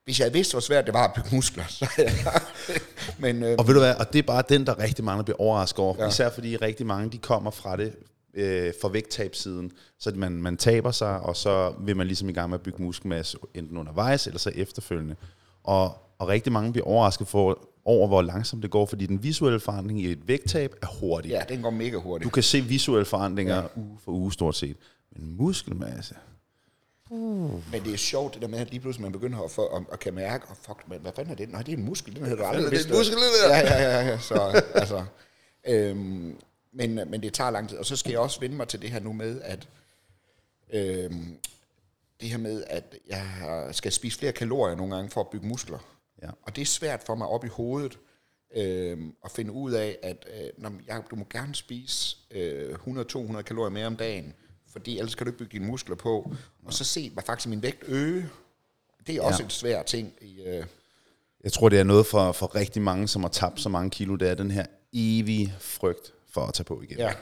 [0.06, 1.88] hvis jeg vidste, hvor svært det var at bygge muskler, så
[3.20, 5.38] Men, øh, og ved du hvad, og det er bare den, der rigtig mange bliver
[5.38, 5.96] overrasket over.
[6.00, 6.08] Ja.
[6.08, 7.96] Især fordi rigtig mange, de kommer fra det
[8.34, 9.72] øh, for vægttabsiden.
[10.00, 12.84] Så man, man taber sig, og så vil man ligesom i gang med at bygge
[12.84, 15.16] muskelmasse, enten undervejs eller så efterfølgende.
[15.64, 19.60] Og, og rigtig mange bliver overrasket for, over, hvor langsomt det går, fordi den visuelle
[19.60, 21.30] forandring i et vægttab er hurtig.
[21.30, 22.26] Ja, den går mega hurtigt.
[22.26, 23.68] Du kan se visuelle forandringer ja.
[23.76, 24.78] uge for uge stort set.
[25.16, 26.16] Men muskelmasse,
[27.12, 27.72] Uh.
[27.72, 29.84] Men det er sjovt, det der med, at lige pludselig man begynder at, for, at,
[29.92, 31.50] at kan mærke, oh, fuck, men hvad fanden er det?
[31.50, 33.58] Nej, det er en muskel, den hedder du aldrig Det er en muskel, det der.
[33.58, 34.20] Ja, ja, ja, ja.
[34.20, 35.04] Så, altså,
[35.68, 36.38] øhm,
[36.74, 37.78] men, men det tager lang tid.
[37.78, 39.68] Og så skal jeg også vende mig til det her nu med, at
[40.74, 41.38] øhm,
[42.22, 45.80] det her med, at jeg skal spise flere kalorier nogle gange for at bygge muskler.
[46.22, 46.30] Ja.
[46.42, 48.00] Og det er svært for mig op i hovedet
[48.56, 53.42] øhm, at finde ud af, at øh, når jeg, du må gerne spise øh, 100-200
[53.42, 54.34] kalorier mere om dagen,
[54.72, 56.34] fordi ellers kan du ikke bygge dine muskler på.
[56.66, 58.30] Og så se mig faktisk min vægt øge.
[59.08, 59.46] Det er også ja.
[59.46, 60.14] en svær ting.
[60.22, 60.66] I, øh
[61.44, 64.16] jeg tror, det er noget for, for rigtig mange, som har tabt så mange kilo.
[64.16, 66.98] Det er den her evige frygt for at tage på igen.
[66.98, 67.14] Ja.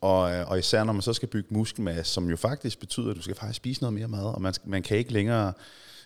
[0.00, 3.16] Og, øh, og især når man så skal bygge muskelmasse, som jo faktisk betyder, at
[3.16, 5.52] du skal faktisk spise noget mere mad, og man, man kan ikke længere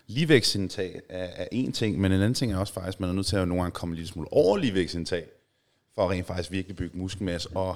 [0.07, 3.13] ligevægtsindtag af, af én ting, men en anden ting er også faktisk, at man er
[3.13, 5.25] nødt til at nogle gange komme lidt smule over ligevægtsindtag,
[5.95, 7.75] for at rent faktisk virkelig bygge muskelmasse, og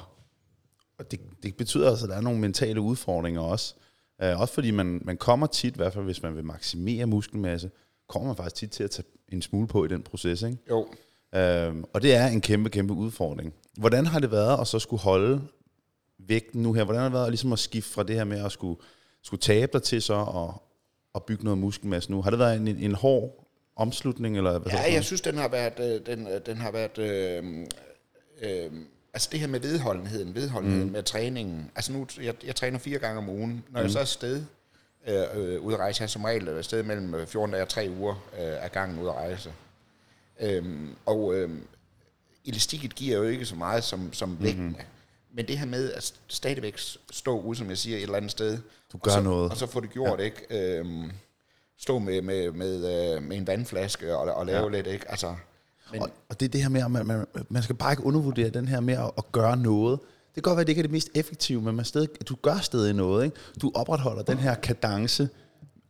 [0.99, 3.73] og det, det betyder altså, at der er nogle mentale udfordringer også.
[4.23, 7.71] Uh, også fordi man, man kommer tit, i hvert fald hvis man vil maksimere muskelmasse,
[8.07, 10.41] kommer man faktisk tit til at tage en smule på i den proces.
[10.41, 10.57] Ikke?
[10.69, 10.79] Jo.
[10.79, 13.53] Uh, og det er en kæmpe, kæmpe udfordring.
[13.77, 15.41] Hvordan har det været at så skulle holde
[16.17, 16.83] vægten nu her?
[16.83, 18.81] Hvordan har det været ligesom at skifte fra det her med at skulle,
[19.23, 20.63] skulle tabe dig til så og,
[21.13, 22.21] og bygge noget muskelmasse nu?
[22.21, 23.45] Har det været en, en hård
[23.75, 24.37] omslutning?
[24.37, 27.43] Eller hvad ja, jeg synes, den har været, øh, den, den har været øh,
[28.41, 28.71] øh,
[29.13, 30.91] altså det her med vedholdenheden, vedholdenheden mm.
[30.91, 31.71] med træningen.
[31.75, 33.63] Altså nu, jeg, jeg træner fire gange om ugen.
[33.69, 33.83] Når mm.
[33.83, 34.43] jeg så er afsted,
[35.07, 37.89] øh, øh, ude at rejse, jeg som regel er afsted mellem 14 dage og 3
[37.99, 39.53] uger øh, af gangen ude at rejse.
[40.39, 41.49] Øhm, og øh,
[42.45, 44.75] elastikket giver jo ikke så meget som, som mm-hmm.
[45.39, 46.77] Men det her med at stadigvæk
[47.11, 48.57] stå ude, som jeg siger, et eller andet sted.
[48.93, 49.51] Du gør og så, noget.
[49.51, 50.23] Og så får det gjort, ja.
[50.23, 50.77] ikke?
[50.79, 51.11] Øhm,
[51.77, 54.69] stå med, med, med, øh, med en vandflaske og, og lave ja.
[54.69, 55.11] lidt, ikke?
[55.11, 55.35] Altså,
[55.91, 58.03] men, og, og det er det her med, at man, man, man skal bare ikke
[58.03, 59.99] undervurdere den her med at, at gøre noget.
[59.99, 62.35] Det kan godt være, at det ikke er det mest effektive, men man stadig, du
[62.41, 63.25] gør stadig noget.
[63.25, 63.37] Ikke?
[63.61, 65.29] Du opretholder den her kadence,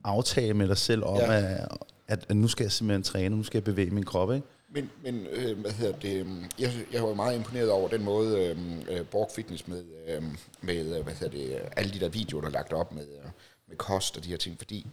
[0.04, 1.34] aftale med dig selv om, ja.
[1.34, 1.68] at,
[2.08, 4.34] at, at nu skal jeg simpelthen træne, nu skal jeg bevæge min krop.
[4.34, 4.48] Ikke?
[4.72, 8.48] Men, men øh, hvad hedder det, øhm, jeg, jeg var meget imponeret over den måde,
[8.48, 10.24] øhm, øh, Borg Fitness med, øh,
[10.62, 13.30] med øh, hvad hedder det, alle de der videoer, der er lagt op med, øh,
[13.68, 14.88] med kost og de her ting, fordi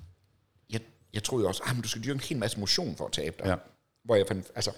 [0.71, 0.81] jeg,
[1.13, 3.37] jeg troede også, at ah, du skal dyrke en hel masse motion for at tabe
[3.39, 3.47] dig.
[3.47, 3.57] Ja.
[4.05, 4.71] Hvor jeg fandt, altså,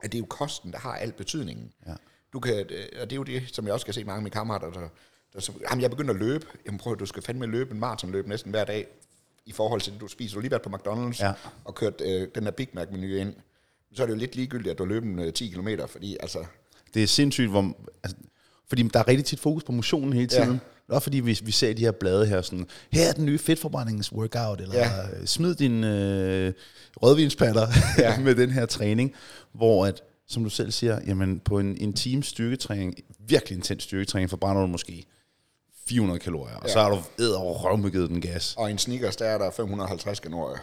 [0.00, 1.72] at det er jo kosten, der har al betydningen.
[1.86, 1.94] Ja.
[2.32, 2.54] Du kan,
[3.00, 4.88] og det er jo det, som jeg også kan se mange af mine kammerater, der,
[5.32, 6.46] der så, jamen jeg begynder at løbe.
[6.66, 8.86] Jamen prøv, du skal fandme løbe en maratonløb næsten hver dag,
[9.46, 10.34] i forhold til det, du spiser.
[10.34, 11.32] Du har lige været på McDonald's ja.
[11.64, 13.34] og kørt øh, den her Big Mac-menu ind.
[13.94, 16.44] Så er det jo lidt ligegyldigt, at du løber en, øh, 10 km, fordi altså...
[16.94, 18.16] Det er sindssygt, hvor, altså,
[18.68, 20.60] fordi der er rigtig tit fokus på motionen hele tiden.
[20.88, 20.94] Ja.
[20.94, 24.60] Er fordi, vi, vi ser de her blade her, sådan, her er den nye fedtforbrændingsworkout,
[24.60, 24.90] eller ja.
[25.24, 26.52] smid din øh,
[26.96, 27.66] rødvinspatter
[27.98, 28.18] ja.
[28.18, 29.14] med den her træning,
[29.52, 34.30] hvor at, som du selv siger, jamen på en, en team styrketræning, virkelig intens styrketræning,
[34.30, 35.04] forbrænder du måske
[35.88, 36.58] 400 kalorier, ja.
[36.58, 38.54] og så har du æd over røvmygget den gas.
[38.58, 40.58] Og en Snickers, der er der 550 kalorier.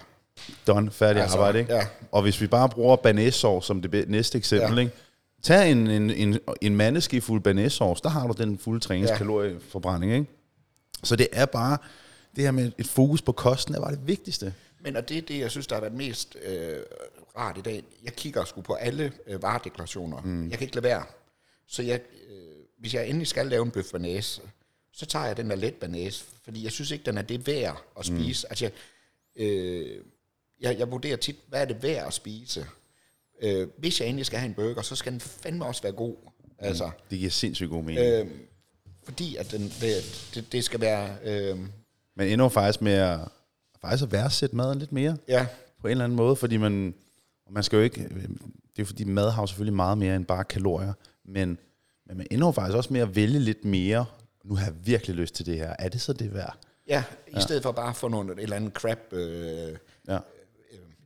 [0.67, 1.73] Done, færdig altså, arbejde, ikke?
[1.73, 1.87] Ja.
[2.11, 4.79] Og hvis vi bare bruger banæssauce som det næste eksempel, ja.
[4.79, 4.95] ikke?
[5.43, 10.25] Tag en, en, en, en mandeski fuld banæssauce, der har du den fulde træningskalorieforbrænding, ikke?
[11.03, 11.77] Så det er bare,
[12.35, 14.53] det her med et fokus på kosten, er bare det vigtigste.
[14.81, 16.77] Men og det er det, jeg synes, der har været mest øh,
[17.37, 17.83] rart i dag.
[18.03, 20.21] Jeg kigger sgu på alle øh, varedeklarationer.
[20.21, 20.49] Mm.
[20.49, 21.03] Jeg kan ikke lade være.
[21.67, 22.37] Så jeg, øh,
[22.79, 24.41] hvis jeg endelig skal lave en bøf banæs,
[24.93, 27.83] så tager jeg den der let banæs, fordi jeg synes ikke, den er det værd
[27.99, 28.17] at mm.
[28.17, 28.47] spise.
[28.47, 28.51] Mm.
[28.51, 28.71] Altså, jeg,
[29.45, 30.01] øh,
[30.61, 32.65] jeg, jeg vurderer tit, hvad er det værd at spise?
[33.41, 36.15] Øh, hvis jeg endelig skal have en burger, så skal den fandme også være god.
[36.59, 36.91] Altså, mm.
[37.09, 38.05] Det giver sindssygt god mening.
[38.05, 38.27] Øh,
[39.03, 41.17] fordi at den, det, det, det skal være...
[41.23, 41.59] Øh,
[42.15, 43.19] men endnu faktisk med at,
[43.81, 45.47] faktisk at værdsætte maden lidt mere Ja,
[45.81, 46.93] på en eller anden måde, fordi man,
[47.49, 48.09] man skal jo ikke,
[48.75, 50.93] det er fordi mad har selvfølgelig meget mere end bare kalorier,
[51.25, 51.57] men,
[52.07, 54.05] men man ender jo faktisk også med at vælge lidt mere,
[54.43, 56.57] nu har jeg virkelig lyst til det her, er det så det værd?
[56.87, 57.39] ja i ja.
[57.39, 60.19] stedet for bare at få nogle, et eller andet crap, øh, Ja.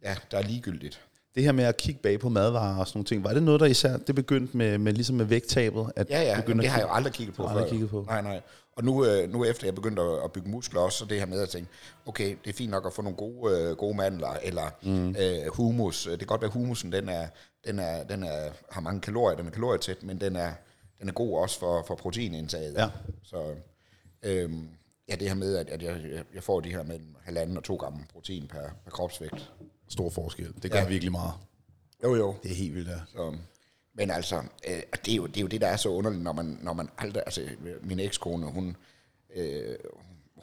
[0.03, 1.01] Ja, der er ligegyldigt.
[1.35, 3.59] Det her med at kigge bag på madvarer og sådan nogle ting, var det noget,
[3.59, 5.91] der især, det begyndte med, med ligesom med vægttabet?
[5.95, 7.55] At Ja, ja, det at har jeg kigge- jo aldrig kigget på Har før.
[7.57, 8.03] aldrig kigget på.
[8.07, 8.41] Nej, nej.
[8.77, 11.41] Og nu, øh, nu efter jeg begyndte at, bygge muskler også, så det her med
[11.41, 11.69] at tænke,
[12.05, 15.09] okay, det er fint nok at få nogle gode, øh, gode mandler, eller mm.
[15.19, 16.03] øh, humus.
[16.11, 17.27] Det kan godt være, at humusen den er,
[17.67, 20.51] den er, den er, har mange kalorier, den er kalorietæt, men den er,
[20.99, 22.73] den er god også for, for proteinindtaget.
[22.77, 22.89] Ja.
[23.23, 23.55] Så
[24.23, 24.67] øhm,
[25.09, 27.63] ja, det her med, at, at jeg, jeg- jeg får de her mellem halvanden og
[27.63, 29.51] to gram protein per, per kropsvægt.
[29.89, 30.53] Stor forskel.
[30.63, 30.87] Det gør Ja.
[30.87, 31.33] virkelig meget.
[32.03, 32.35] Jo, jo.
[32.43, 32.95] Det er helt vildt, ja.
[33.07, 33.35] Så,
[33.95, 34.35] men altså,
[34.67, 36.73] øh, det, er jo, det er jo det, der er så underligt, når man, når
[36.73, 37.23] man aldrig...
[37.25, 37.41] Altså,
[37.83, 38.75] min ekskone, hun,
[39.35, 39.75] øh,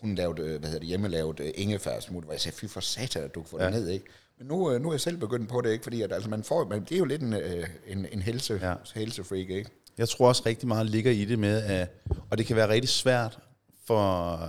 [0.01, 3.23] hun lavede, øh, hvad hedder det, hjemmelavet øh, ingefærsmut, hvor jeg sagde, fy for satan,
[3.25, 3.65] at du kan få ja.
[3.67, 4.05] det ned, ikke?
[4.39, 5.83] Men nu, øh, nu er jeg selv begyndt på det, ikke?
[5.85, 8.59] Fordi at, altså, man får, man, det er jo lidt en, øh, en, en helse.
[8.63, 8.75] Ja.
[8.95, 9.71] helsefreak, ikke?
[9.99, 11.89] Jeg tror også rigtig meget ligger i det med, at,
[12.31, 13.39] og det kan være rigtig svært
[13.85, 14.41] for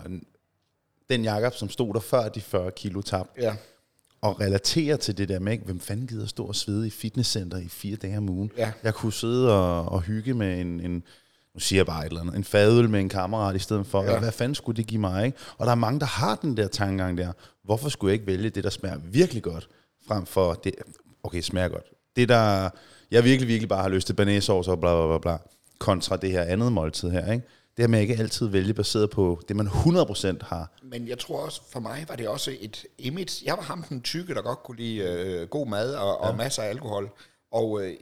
[1.09, 3.55] den Jakob, som stod der før de 40 kilo tab, Ja.
[4.27, 5.65] Og relatere til det der med, ikke?
[5.65, 8.51] hvem fanden gider stå og svede i fitnesscenter i fire dage om ugen.
[8.57, 8.71] Ja.
[8.83, 11.03] Jeg kunne sidde og, og hygge med en, en,
[11.53, 14.03] nu siger jeg bare et eller andet, en fadøl med en kammerat i stedet for,
[14.03, 14.19] ja.
[14.19, 15.25] hvad fanden skulle det give mig?
[15.25, 15.37] Ikke?
[15.57, 17.31] Og der er mange, der har den der tankegang der.
[17.63, 19.69] Hvorfor skulle jeg ikke vælge det, der smager virkelig godt,
[20.07, 20.73] frem for det,
[21.23, 21.85] okay, smager godt.
[22.15, 22.69] Det der,
[23.11, 25.37] jeg virkelig, virkelig bare har lyst til banæsauce og bla, bla, bla, bla,
[25.79, 27.47] kontra det her andet måltid her, ikke?
[27.77, 30.71] Det her med at ikke altid vælge baseret på det, man 100% har.
[30.83, 33.45] Men jeg tror også, for mig var det også et image.
[33.45, 36.29] Jeg var ham den tykke, der godt kunne lide øh, god mad og, ja.
[36.29, 37.09] og masser af alkohol.
[37.51, 37.93] Og øh,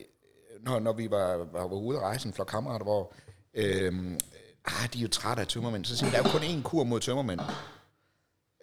[0.61, 3.13] når, når vi var, var, var ude at rejse en flok kammerater, hvor
[3.53, 3.93] øh,
[4.65, 6.83] ah, de er jo trætte af tømmermænd, så siger der er jo kun én kur
[6.83, 7.39] mod tømmermænd.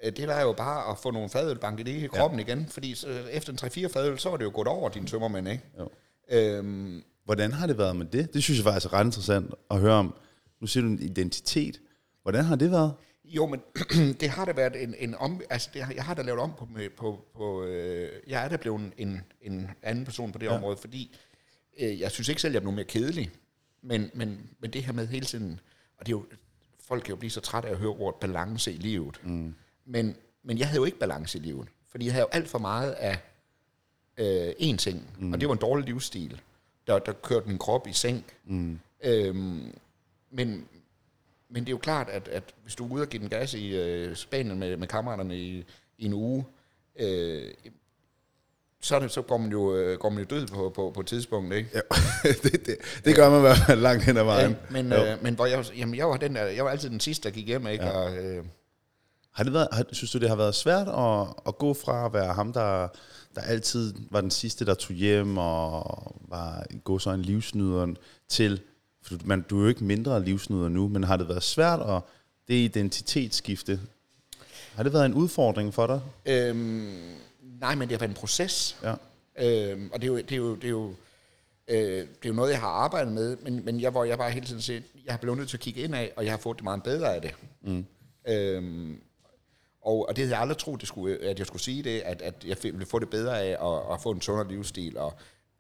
[0.05, 2.47] Øh, Det der er jo bare at få nogle fadøl banket i kroppen ja.
[2.47, 5.49] igen, fordi så, efter en 3-4 fadøl, så var det jo gået over dine tømmermænd,
[5.49, 5.65] ikke?
[5.79, 5.89] Jo.
[6.31, 8.35] Øhm, Hvordan har det været med det?
[8.35, 10.15] Det synes jeg faktisk er ret interessant at høre om.
[10.63, 11.81] Nu siger du en identitet.
[12.23, 12.95] Hvordan har det været?
[13.25, 13.61] Jo, men
[14.21, 15.41] det har da været en, en om...
[15.51, 16.69] Altså, det har, jeg har da lavet om på...
[16.97, 20.55] På, på øh, jeg er da blevet en, en anden person på det ja.
[20.55, 21.17] område, fordi
[21.81, 23.31] øh, jeg synes ikke selv, jeg er blevet mere kedelig.
[23.83, 25.61] Men, men, men det her med hele tiden...
[25.99, 26.27] Og det er jo...
[26.81, 29.21] Folk kan jo blive så trætte af at høre ordet balance i livet.
[29.25, 29.55] Mm.
[29.87, 31.69] Men, men jeg havde jo ikke balance i livet.
[31.91, 33.19] Fordi jeg havde jo alt for meget af
[34.17, 35.11] øh, én ting.
[35.19, 35.33] Mm.
[35.33, 36.41] Og det var en dårlig livsstil.
[36.87, 38.25] Der, der kørte min krop i sænk.
[38.45, 38.81] Mm.
[39.05, 39.75] Øhm,
[40.33, 40.69] men,
[41.49, 43.55] men det er jo klart, at, at hvis du er ude og give den gas
[43.55, 45.65] i øh, Spanien med, med kammeraterne i,
[45.99, 46.45] i en uge,
[46.97, 47.51] øh,
[48.81, 51.07] så, det, så går man jo, øh, går man jo død på, på, på et
[51.07, 51.71] tidspunkt, ikke?
[51.75, 51.81] Ja,
[52.43, 54.51] det, det, det gør man i hvert fald langt hen ad vejen.
[54.51, 57.01] Ja, men, øh, men hvor jeg, jamen, jeg, var den der, jeg var altid den
[57.01, 57.85] sidste, der gik hjem, ikke?
[57.85, 57.91] Ja.
[57.91, 58.45] Og, øh,
[59.33, 62.13] Har det været, har, synes du, det har været svært at, at gå fra at
[62.13, 62.89] være ham, der,
[63.35, 67.95] der altid var den sidste, der tog hjem og var gå så en livsnyder
[68.29, 68.61] til,
[69.03, 71.81] for du, man, du er jo ikke mindre livsnyder nu, men har det været svært
[71.81, 72.03] at
[72.49, 73.81] det identitetsskifte?
[74.75, 76.01] Har det været en udfordring for dig?
[76.27, 77.17] øhm,
[77.61, 78.77] nej, men det har været en proces.
[78.83, 78.95] Ja.
[79.39, 80.95] Øhm, og det er jo, det er jo, det er jo,
[81.69, 84.31] øh, det er jo noget, jeg har arbejdet med, men, men jeg, hvor jeg bare
[84.31, 86.39] hele tiden siger, jeg har blevet nødt til at kigge ind af, og jeg har
[86.39, 87.35] fået det meget bedre af det.
[87.63, 87.87] Mm.
[88.29, 89.01] Øhm,
[89.83, 92.23] og, og det havde jeg aldrig troet, det skulle, at jeg skulle sige det, at,
[92.23, 95.15] at jeg ville få det bedre af at, at få en sundere livsstil, og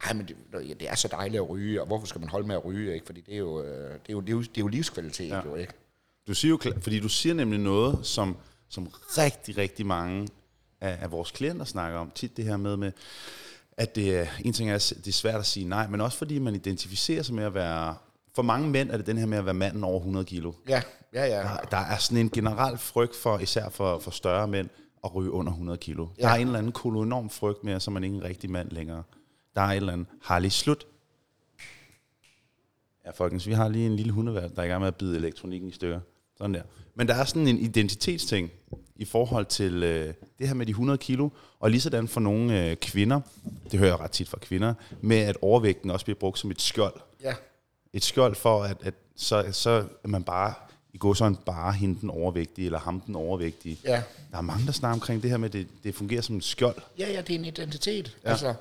[0.07, 0.37] ej, men det,
[0.81, 3.07] det er så dejligt at ryge, og hvorfor skal man holde med at ryge, ikke?
[3.07, 5.29] Fordi det er jo, øh, det er jo, det er jo, det er jo livskvalitet,
[5.29, 5.41] ja.
[5.45, 5.73] jo, ikke?
[6.27, 8.37] Du siger jo, fordi du siger nemlig noget, som,
[8.69, 8.89] som
[9.19, 10.29] rigtig, rigtig mange
[10.81, 12.11] af, af vores klienter snakker om.
[12.15, 12.93] Tit det her med, med
[13.77, 16.39] at det, en ting er, at det er svært at sige nej, men også fordi
[16.39, 17.95] man identificerer sig med at være...
[18.35, 20.53] For mange mænd er det den her med at være manden over 100 kilo.
[20.69, 20.83] Ja,
[21.15, 21.43] ja, ja.
[21.43, 24.69] Der, der er sådan en generel frygt for, især for, for større mænd,
[25.05, 26.07] at ryge under 100 kilo.
[26.19, 26.23] Ja.
[26.23, 28.51] Der er en eller anden kolonorm frygt med, at så er man ikke en rigtig
[28.51, 29.03] mand længere.
[29.55, 30.87] Der er et eller andet, har lige slut.
[33.05, 35.17] Ja, folkens, vi har lige en lille hundevalg, der er i gang med at bide
[35.17, 36.01] elektronikken i stykker.
[36.39, 36.63] Sådan der.
[36.95, 38.51] Men der er sådan en identitetsting
[38.97, 41.29] i forhold til øh, det her med de 100 kilo,
[41.61, 43.21] og lige sådan for nogle øh, kvinder,
[43.71, 46.61] det hører jeg ret tit fra kvinder, med at overvægten også bliver brugt som et
[46.61, 47.35] skjold ja.
[47.93, 50.55] et skjold for, at, at så, så er man bare,
[50.93, 53.79] i går sådan bare hende den overvægtige, eller ham den overvægtige.
[53.85, 54.03] Ja.
[54.31, 56.45] Der er mange, der snakker omkring det her med, at det, det fungerer som et
[56.45, 56.77] skjold.
[56.99, 58.17] Ja, ja, det er en identitet.
[58.25, 58.31] Ja.
[58.31, 58.55] Altså,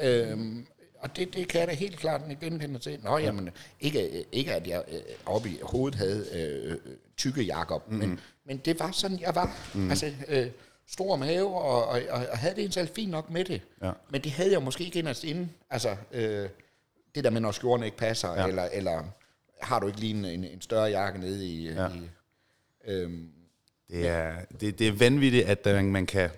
[0.00, 0.66] øhm,
[0.98, 2.98] og det, det kan jeg da helt klart genkende til.
[3.02, 3.24] Nå, ja.
[3.24, 6.78] jamen, ikke, ikke at jeg øh, oppe i hovedet havde øh, øh,
[7.16, 7.96] tykke Jakob, mm.
[7.96, 9.70] men, men det var sådan, jeg var.
[9.74, 9.90] Mm.
[9.90, 10.46] Altså, øh,
[10.86, 13.62] stor mave, og, og, og, og havde det egentlig fint nok med det.
[13.82, 13.92] Ja.
[14.10, 15.48] Men det havde jeg måske ikke inderst inde.
[15.70, 16.48] Altså, øh,
[17.14, 18.46] det der med, når skjorten ikke passer, ja.
[18.46, 19.02] eller, eller
[19.60, 21.68] har du ikke lige en, en, en større jakke nede i...
[21.68, 21.88] Ja.
[21.88, 22.10] i
[22.86, 23.30] øhm,
[23.90, 26.30] Det er, det, det er vanvittigt, at øh, man kan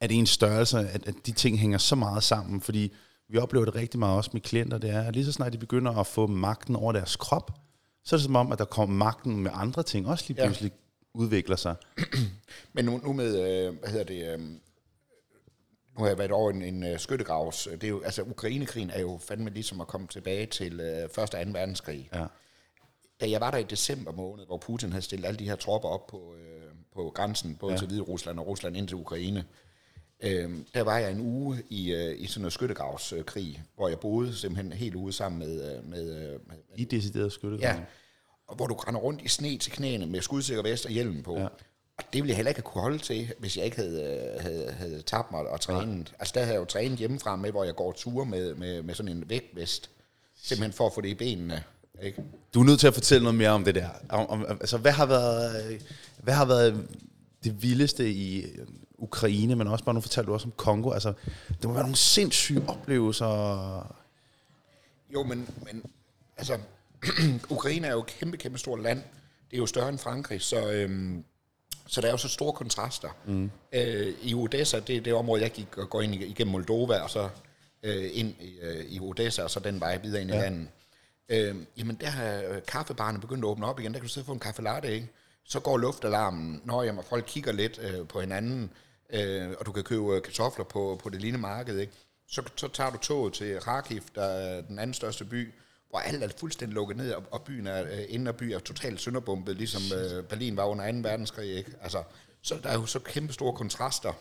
[0.00, 2.92] at en størrelse, at, at de ting hænger så meget sammen, fordi
[3.28, 5.58] vi oplever det rigtig meget også med klienter, det er, at lige så snart de
[5.58, 7.50] begynder at få magten over deres krop,
[8.04, 10.72] så er det som om, at der kommer magten med andre ting, også lige pludselig
[10.72, 11.20] ja.
[11.20, 11.74] udvikler sig.
[12.74, 14.40] Men nu, nu med, øh, hvad hedder det, øh,
[15.98, 19.00] nu har jeg været over en, en uh, skyttegravs, det er jo, altså Ukrainekrigen er
[19.00, 21.18] jo fandme ligesom at komme tilbage til uh, 1.
[21.18, 21.38] og 2.
[21.52, 22.08] verdenskrig.
[22.14, 22.26] Ja.
[23.20, 25.88] Da jeg var der i december måned, hvor Putin havde stillet alle de her tropper
[25.88, 27.78] op på, øh, på grænsen, både ja.
[27.78, 29.44] til Hvide Rusland og Rusland ind til Ukraine,
[30.22, 34.34] øh, der var jeg en uge i, øh, i sådan en skyttegravskrig, hvor jeg boede
[34.34, 35.76] simpelthen helt ude sammen med...
[35.76, 37.76] øh, med, øh, med I decideret skyttegrav.
[37.76, 37.80] Ja,
[38.48, 41.38] og hvor du render rundt i sne til knæene med skudsikker vest og hjelm på.
[41.38, 41.46] Ja.
[41.98, 44.72] Og det ville jeg heller ikke kunne holde til, hvis jeg ikke havde, øh, havde,
[44.72, 46.08] havde tabt mig og trænet.
[46.08, 46.14] Ja.
[46.18, 48.94] Altså der havde jeg jo trænet hjemmefra med, hvor jeg går ture med, med, med
[48.94, 49.90] sådan en vægtvest.
[50.42, 51.64] Simpelthen for at få det i benene.
[52.02, 52.22] Ikke?
[52.54, 53.88] Du er nødt til at fortælle noget mere om det der.
[54.08, 55.82] Om, om, altså, hvad har været,
[56.22, 56.88] hvad har været
[57.44, 58.46] det vildeste i
[58.98, 60.90] Ukraine, men også bare nu fortalte du også om Kongo.
[60.90, 61.12] Altså,
[61.48, 63.94] det må være nogle sindssyge oplevelser.
[65.14, 65.82] Jo, men, men
[66.36, 66.58] altså,
[67.56, 69.02] Ukraine er jo et kæmpe, kæmpe stort land.
[69.50, 71.24] Det er jo større end Frankrig, så, øhm,
[71.86, 73.08] så der er jo så store kontraster.
[73.26, 73.50] Mm.
[73.72, 77.10] Øh, I Odessa, det er det område, jeg gik og går ind igennem Moldova, og
[77.10, 77.28] så
[77.82, 80.36] øh, ind i, øh, i Odessa, og så den vej videre ind ja.
[80.36, 80.68] i landet.
[81.28, 83.92] Øh, jamen, der har kaffebarne begyndt at åbne op igen.
[83.92, 85.08] Der kan du sidde og få en kaffe latte, ikke?
[85.44, 88.70] Så går luftalarmen, når jamen, folk kigger lidt øh, på hinanden,
[89.12, 91.92] øh, og du kan købe kartofler på, på det lignende marked, ikke?
[92.28, 95.52] Så, så tager du toget til Kharkiv, der er den anden største by,
[95.90, 99.00] hvor alt er fuldstændig lukket ned, og, og byen er, øh, indre by er totalt
[99.00, 100.98] sønderbumpet, ligesom øh, Berlin var under 2.
[100.98, 101.70] verdenskrig, ikke?
[101.82, 102.02] Altså,
[102.42, 104.12] så der er jo så kæmpe store kontraster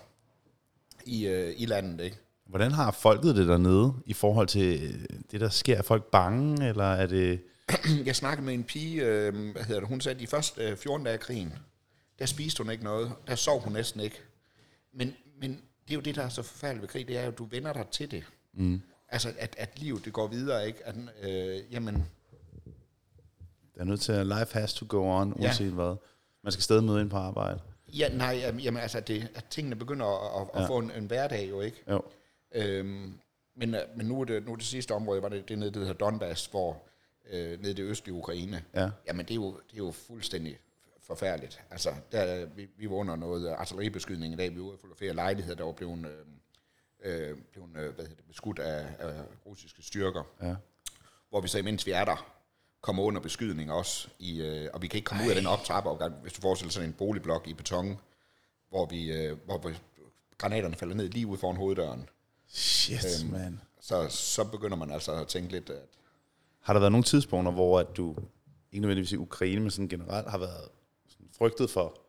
[1.05, 2.17] i, øh, i landet, ikke?
[2.45, 5.77] Hvordan har folket det dernede i forhold til øh, det, der sker?
[5.77, 7.41] Er folk bange, eller er det...
[8.05, 10.77] Jeg snakkede med en pige, øh, hvad hedder det, hun sagde, at de første øh,
[10.77, 11.53] 14 dage af krigen,
[12.19, 14.21] der spiste hun ikke noget, der sov hun næsten ikke.
[14.97, 15.51] Men, men
[15.87, 17.45] det er jo det, der er så forfærdeligt ved krig, det er jo, at du
[17.45, 18.23] vender dig til det.
[18.53, 18.81] Mm.
[19.09, 20.85] Altså, at, at livet det går videre, ikke?
[20.85, 21.95] At, øh, jamen...
[23.73, 25.71] Det er nødt til, at life has to go on, uanset ja.
[25.71, 25.95] hvad.
[26.43, 27.59] Man skal stadig møde ind på arbejde.
[27.87, 30.61] Ja, nej, jamen altså, det, at tingene begynder at, at, ja.
[30.61, 31.83] at få en, en hverdag jo, ikke?
[31.89, 32.01] Jo.
[32.51, 33.19] Øhm,
[33.55, 35.79] men, men nu er det, nu er det sidste område, var det, det nede, det
[35.79, 36.83] hedder Donbass, hvor
[37.29, 38.63] øh, nede i det østlige Ukraine.
[38.75, 38.89] Ja.
[39.07, 40.57] Jamen, det er jo, det er jo fuldstændig
[41.07, 41.61] forfærdeligt.
[41.71, 45.13] Altså, der, vi, vi var under noget artilleribeskydning i dag, vi var ude at fotografere
[45.13, 46.05] lejligheder, der var blevet...
[46.05, 46.11] Øh,
[47.03, 50.23] øh, blev øh, hvad hedder det, beskudt af, af russiske styrker.
[50.41, 50.55] Ja.
[51.29, 52.33] Hvor vi så, imens vi er der,
[52.81, 55.27] kommer under beskydning også, i, øh, og vi kan ikke komme Ej.
[55.27, 57.99] ud af den optrappeopgang, hvis du forestiller sådan en boligblok i beton,
[58.69, 59.71] hvor, vi, øh, hvor
[60.37, 62.09] granaterne falder ned lige ud foran hoveddøren.
[62.47, 63.61] Shit, øhm, man.
[63.81, 65.81] Så, så begynder man altså at tænke lidt, at...
[66.59, 68.15] Har der været nogle tidspunkter, hvor at du,
[68.71, 70.69] ikke nødvendigvis i Ukraine, men sådan generelt, har været
[71.37, 71.99] frygtet for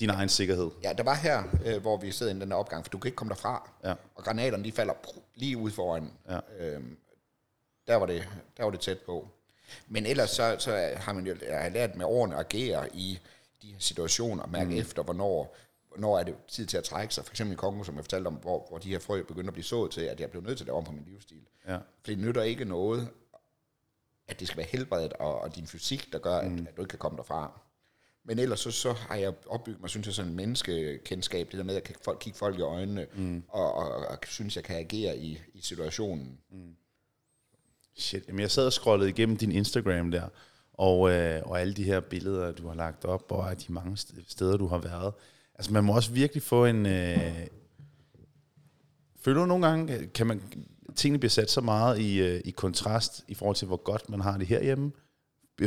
[0.00, 0.70] din egen sikkerhed.
[0.82, 3.08] Ja, der var her, øh, hvor vi sidder i den der opgang, for du kan
[3.08, 3.70] ikke komme derfra.
[3.84, 3.94] Ja.
[4.14, 4.94] Og granaterne, de falder
[5.34, 6.12] lige ud foran.
[6.28, 6.40] Ja.
[6.58, 6.98] Øhm,
[7.86, 9.28] der, var det, der var det tæt på.
[9.88, 13.18] Men ellers så, så har man jo har lært med årene at agere i
[13.62, 14.76] de her situationer, og mærke mm.
[14.76, 15.56] efter, hvornår,
[15.88, 17.24] hvornår er det tid til at trække sig.
[17.24, 19.54] For eksempel i Kongo, som jeg fortalte om, hvor, hvor de her frø begynder at
[19.54, 21.46] blive sået til, at jeg blev nødt til at lave om på min livsstil.
[21.68, 21.76] Ja.
[21.76, 23.08] For det nytter ikke noget,
[24.28, 26.54] at det skal være helbredet og, og din fysik, der gør, mm.
[26.54, 27.60] at, at du ikke kan komme derfra.
[28.28, 31.64] Men ellers så, så har jeg opbygget mig, synes jeg, sådan en menneskekendskab, det der
[31.64, 33.42] med, at jeg kan kigge folk i øjnene, mm.
[33.48, 36.38] og, og, og, synes, jeg kan agere i, i situationen.
[36.50, 36.76] Mm.
[37.96, 40.28] Shit, jamen jeg sad og scrollede igennem din Instagram der,
[40.72, 43.96] og, øh, og alle de her billeder, du har lagt op, og de mange
[44.28, 45.12] steder, du har været.
[45.54, 46.86] Altså man må også virkelig få en...
[46.86, 47.46] Øh,
[49.20, 50.42] føler du nogle gange, kan man,
[50.96, 54.20] tingene bliver sat så meget i, øh, i kontrast i forhold til, hvor godt man
[54.20, 54.92] har det herhjemme?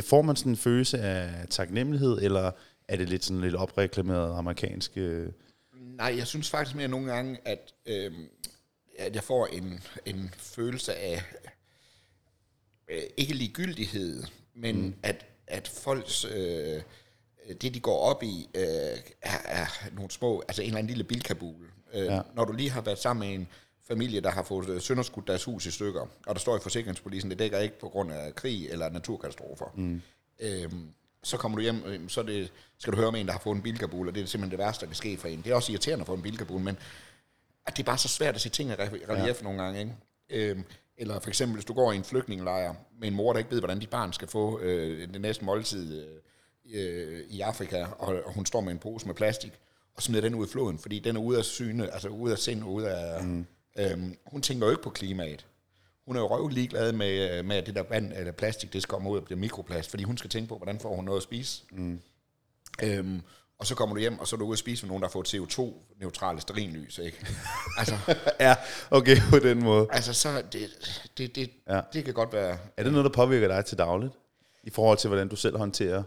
[0.00, 2.50] Får man sådan en følelse af taknemmelighed, eller
[2.88, 4.92] er det lidt sådan lidt opreklameret amerikansk?
[4.96, 5.32] Øh?
[5.74, 8.12] Nej, jeg synes faktisk mere nogle gange, at, øh,
[8.98, 11.22] at jeg får en, en følelse af
[12.88, 14.22] øh, ikke ligegyldighed,
[14.54, 14.94] men mm.
[15.02, 16.24] at, at folks...
[16.24, 16.82] Øh,
[17.60, 21.04] det, de går op i, øh, er, er nogle små, altså en eller anden lille
[21.04, 21.66] bilkabul.
[21.94, 22.20] Øh, ja.
[22.34, 23.48] Når du lige har været sammen med en
[23.88, 27.30] familie, der har fået øh, sønderskudt deres hus i stykker, og der står i forsikringspolisen,
[27.30, 29.66] det dækker ikke på grund af krig eller naturkatastrofer.
[29.76, 30.02] Mm.
[30.40, 30.88] Øhm,
[31.22, 33.56] så kommer du hjem, øhm, så det, skal du høre om en, der har fået
[33.56, 35.42] en bilkabul, og det er simpelthen det værste, der kan ske for en.
[35.42, 36.78] Det er også irriterende at få en bilkabul, men
[37.66, 39.44] at det er bare så svært at se ting i relief ja.
[39.44, 39.80] nogle gange.
[39.80, 39.94] Ikke?
[40.30, 40.64] Øhm,
[40.96, 43.58] eller for eksempel, hvis du går i en flygtningelejr med en mor, der ikke ved,
[43.58, 46.06] hvordan dit barn skal få øh, det næste måltid
[46.74, 49.52] øh, i Afrika, og, og hun står med en pose med plastik,
[49.94, 52.38] og smider den ud i floden, fordi den er ude af syne, altså ude af
[52.38, 53.24] sind, ude af...
[53.24, 53.46] Mm
[53.78, 55.46] Øhm, hun tænker jo ikke på klimaet.
[56.06, 58.90] Hun er jo røv ligeglad med, øh, med det der vand eller plastik, det skal
[58.92, 61.22] komme ud og blive mikroplast, fordi hun skal tænke på, hvordan får hun noget at
[61.22, 61.62] spise.
[61.72, 62.00] Mm.
[62.82, 63.22] Øhm,
[63.58, 65.08] og så kommer du hjem, og så er du ude at spise med nogen, der
[65.08, 67.26] har fået CO2-neutrale sterinlys, ikke?
[67.78, 67.94] Altså,
[68.40, 68.54] ja,
[68.90, 69.86] okay, på den måde.
[69.90, 70.70] altså så, det,
[71.18, 71.80] det, det, Ja.
[71.92, 74.12] det kan godt være, Er det noget, der påvirker dig til dagligt?
[74.64, 76.02] I forhold til, hvordan du selv håndterer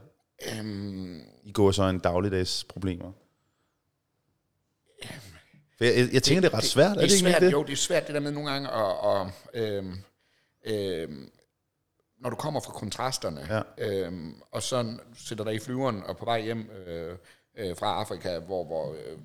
[0.60, 3.12] øhm, i går så en dagligdags problemer?
[5.78, 7.42] For jeg, jeg, jeg tænker, det, er ret svært, det, er det, det, er svært,
[7.42, 7.52] det?
[7.52, 9.98] Jo, det er svært det der med nogle gange, at, og, øhm,
[10.66, 11.32] øhm,
[12.20, 13.62] når du kommer fra kontrasterne, Ja.
[13.78, 17.18] øhm, og så sætter dig i flyveren og på vej hjem øh,
[17.58, 19.18] øh, fra Afrika, hvor, hvor øh,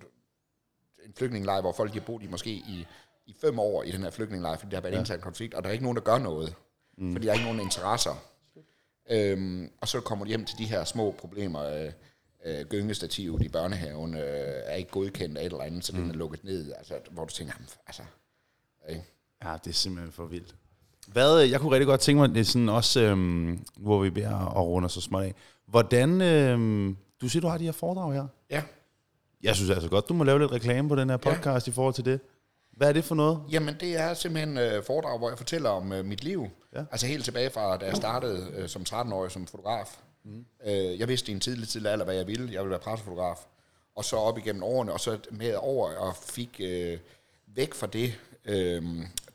[1.04, 2.86] en flygtningelejr, hvor folk har boet i måske i,
[3.26, 4.98] i fem år i den her flygtningelejr, fordi der har været ja.
[4.98, 6.54] intern konflikt, og der er ikke nogen, der gør noget,
[6.98, 7.12] mm.
[7.12, 8.24] fordi der er ikke nogen interesser.
[9.10, 11.62] Øhm, og så kommer du hjem til de her små problemer.
[11.62, 11.92] Øh,
[12.44, 16.03] øh, gyngestativet i børnehaven øh, er ikke godkendt af et eller andet, så mm.
[16.03, 16.72] den er lukket ned.
[16.79, 17.55] Altså, hvor du tænker,
[17.87, 18.03] altså...
[18.88, 19.05] Ikke?
[19.44, 20.55] Ja, det er simpelthen for vildt.
[21.07, 24.11] Hvad, øh, jeg kunne rigtig godt tænke mig, det er sådan også, øhm, hvor vi
[24.11, 25.35] beder at runde os så småt af.
[25.66, 28.26] Hvordan, øhm, du siger, du har de her foredrag her.
[28.50, 28.62] Ja.
[29.42, 31.70] Jeg synes altså godt, du må lave lidt reklame på den her podcast ja.
[31.70, 32.20] i forhold til det.
[32.76, 33.40] Hvad er det for noget?
[33.50, 36.48] Jamen, det er simpelthen øh, foredrag, hvor jeg fortæller om øh, mit liv.
[36.74, 36.85] Ja.
[36.90, 39.98] Altså helt tilbage fra, da jeg startede øh, som 13-årig som fotograf.
[40.24, 40.44] Mm.
[40.64, 42.52] Øh, jeg vidste i en tidlig, tidlig alder, hvad jeg ville.
[42.52, 43.38] Jeg ville være pressefotograf.
[43.94, 46.98] Og så op igennem årene, og så med over og fik øh,
[47.46, 48.83] væk fra det, øh,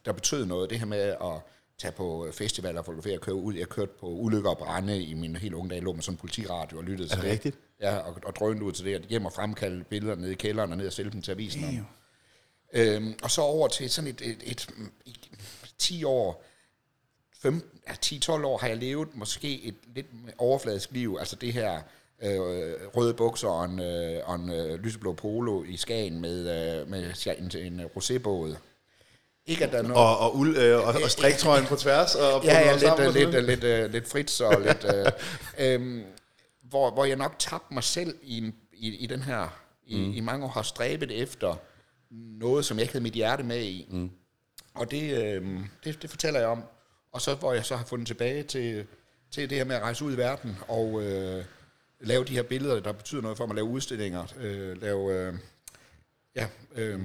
[0.05, 0.69] der betød noget.
[0.69, 1.41] Det her med at
[1.77, 3.53] tage på festivaler og fotografere og køre ud.
[3.53, 5.81] Jeg kørte på ulykker og brænde i mine helt unge dage.
[5.81, 7.57] lå med sådan en politiradio og lyttede til det rigtigt?
[7.81, 8.95] Ja, og, og drønte ud til det.
[8.95, 11.61] Og hjem og fremkalde billeder nede i kælderen og ned og sælge dem til avisen.
[11.61, 11.87] Damn.
[12.73, 14.67] Øhm, og så over til sådan et, et, et,
[15.05, 15.29] et,
[15.63, 16.43] et 10 år,
[17.41, 21.17] 15, ja, 10-12 år har jeg levet måske et lidt overfladisk liv.
[21.19, 21.81] Altså det her
[22.23, 22.39] øh,
[22.95, 27.13] røde bukser og en, øh, og en øh, lyseblå polo i Skagen med, øh, med
[27.37, 28.55] en, en rosébåd.
[29.45, 29.97] Ikke at der er noget...
[29.97, 32.15] Og, og, uld, øh, og, og striktrøjen på tværs?
[32.15, 34.85] Og Ja, ja, og sammen lidt, lidt, lidt, lidt, lidt frit og lidt...
[34.95, 35.11] øh,
[35.73, 36.03] øhm,
[36.63, 39.61] hvor, hvor jeg nok tabte mig selv i, en, i, i den her...
[39.87, 40.13] I, mm.
[40.13, 41.55] I mange år har stræbet efter
[42.11, 43.87] noget, som jeg ikke havde mit hjerte med i.
[43.91, 44.11] Mm.
[44.75, 46.63] Og det, øh, det, det fortæller jeg om.
[47.15, 48.87] Og så hvor jeg så har fundet tilbage til,
[49.31, 51.45] til det her med at rejse ud i verden og øh,
[51.99, 55.13] lave de her billeder, der betyder noget for mig, lave udstillinger, øh, lave...
[55.13, 55.33] Øh,
[56.35, 57.01] ja, øh,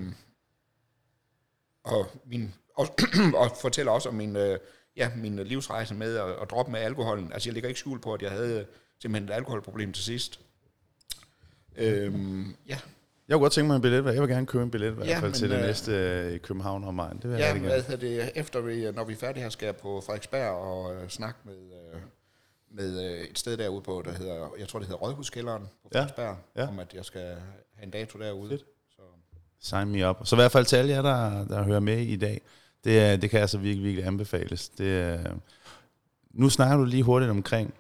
[1.85, 2.89] og, min, og,
[3.41, 4.59] og fortæller også om min, øh,
[4.97, 7.33] ja, min livsrejse med at, at droppe med alkoholen.
[7.33, 8.67] Altså jeg ligger ikke skjul på, at jeg havde øh,
[8.99, 10.41] simpelthen et alkoholproblem til sidst.
[11.77, 12.15] Øh,
[12.69, 12.79] ja,
[13.31, 14.05] jeg kunne godt tænke mig en billet.
[14.05, 15.93] Jeg vil gerne købe en billet i hvert Ja, fald men, til det øh, næste
[15.93, 17.11] øh, i København og mig.
[17.13, 18.01] Det vil jeg ja rigtig hvad gerne.
[18.25, 21.39] det, efter vi, når vi er færdige her, skal jeg på Frederiksberg og øh, snakke
[21.45, 22.01] med, øh,
[22.71, 25.99] med øh, et sted derude på, der hedder, jeg tror det hedder Rådhuskælderen på Ja,
[25.99, 26.69] Frederiksberg, ja.
[26.69, 27.23] om at jeg skal
[27.75, 28.51] have en dato derude.
[28.51, 28.65] Fedt.
[28.97, 29.03] Så,
[29.61, 30.17] Sign me up.
[30.25, 32.41] Så i hvert fald til alle jer, der, der hører med i dag,
[32.85, 34.69] det, det kan altså virkelig, virkelig anbefales.
[34.69, 35.21] Det,
[36.31, 37.75] nu snakker du lige hurtigt omkring,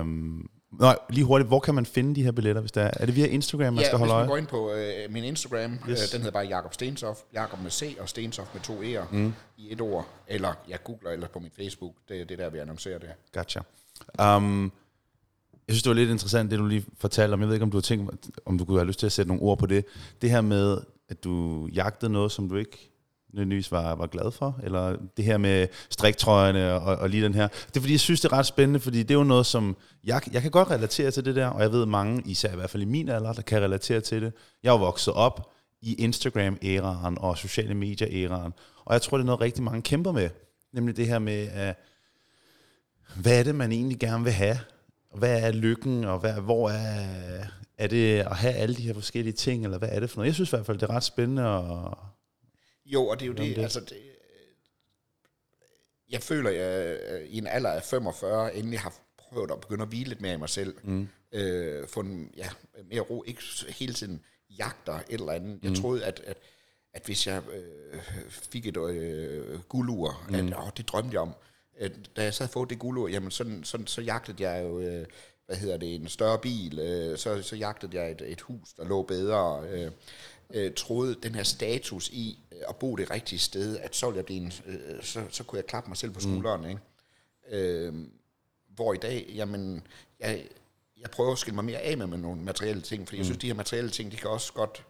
[0.00, 2.90] um, nej, lige hurtigt, hvor kan man finde de her billetter, hvis der er?
[2.96, 4.28] Er det via Instagram, man ja, skal holde hvis man øje?
[4.28, 5.80] går ind på øh, min Instagram, Yes.
[5.88, 6.02] yes.
[6.02, 9.32] øh, den hedder bare Jakob Stensof, Jakob med C og Stensof med to E'er mm.
[9.56, 12.58] i et ord, eller jeg googler eller på min Facebook, det, det er der, vi
[12.58, 13.08] annoncerer det.
[13.32, 13.60] Gotcha.
[14.36, 14.72] Um,
[15.68, 17.40] jeg synes, det var lidt interessant, det du lige fortalte om.
[17.40, 19.28] Jeg ved ikke, om du har tænkt, om du kunne have lyst til at sætte
[19.28, 19.84] nogle ord på det.
[20.22, 20.78] Det her med,
[21.08, 22.89] at du jagtede noget, som du ikke
[23.32, 27.48] nødvendigvis var, var glad for, eller det her med striktrøjerne og, og lige den her.
[27.48, 29.76] Det er fordi, jeg synes, det er ret spændende, fordi det er jo noget, som
[30.04, 32.70] jeg, jeg kan godt relatere til det der, og jeg ved mange, især i hvert
[32.70, 34.32] fald i min alder, der kan relatere til det.
[34.62, 35.50] Jeg er jo vokset op
[35.82, 38.52] i Instagram-æraen og sociale medier-æraen,
[38.84, 40.30] og jeg tror, det er noget, rigtig mange kæmper med.
[40.72, 41.76] Nemlig det her med, at
[43.16, 44.58] hvad er det, man egentlig gerne vil have?
[45.14, 47.06] Hvad er lykken, og hvad, hvor er,
[47.78, 50.26] er det at have alle de her forskellige ting, eller hvad er det for noget?
[50.26, 51.46] Jeg synes i hvert fald, det er ret spændende.
[51.46, 51.98] Og,
[52.92, 53.62] jo, og det er jo det, det.
[53.62, 53.96] altså det,
[56.10, 59.88] jeg føler, jeg øh, i en alder af 45 endelig har prøvet at begynde at
[59.88, 60.74] hvile lidt mere i mig selv.
[60.82, 61.08] Mm.
[61.32, 62.48] Øh, få en, ja,
[62.90, 64.22] mere ro, ikke hele tiden
[64.58, 65.58] jagter et eller andet.
[65.62, 66.36] Jeg troede, at, at,
[66.94, 70.34] at hvis jeg øh, fik et øh, guldur, mm.
[70.34, 71.34] at åh, det drømte jeg om.
[71.78, 74.80] At, da jeg så havde fået det guldur, jamen sådan, sådan, så jagtede jeg jo,
[74.80, 75.06] øh,
[75.46, 78.84] hvad hedder det, en større bil, øh, så, så jagtede jeg et, et hus, der
[78.84, 79.68] lå bedre.
[79.68, 79.90] Øh,
[80.54, 84.16] øh, troede den her status i øh, at bo det rigtige sted, at så, ville
[84.16, 86.60] jeg blive en, øh, så, så kunne jeg klappe mig selv på skulderen.
[86.60, 86.68] Mm.
[86.68, 86.80] Ikke?
[87.50, 87.94] Øh,
[88.68, 89.82] hvor i dag, jamen,
[90.20, 90.44] jeg,
[91.00, 93.38] jeg prøver at skille mig mere af med, med nogle materielle ting, fordi jeg synes,
[93.38, 94.84] de her materielle ting, de kan også godt,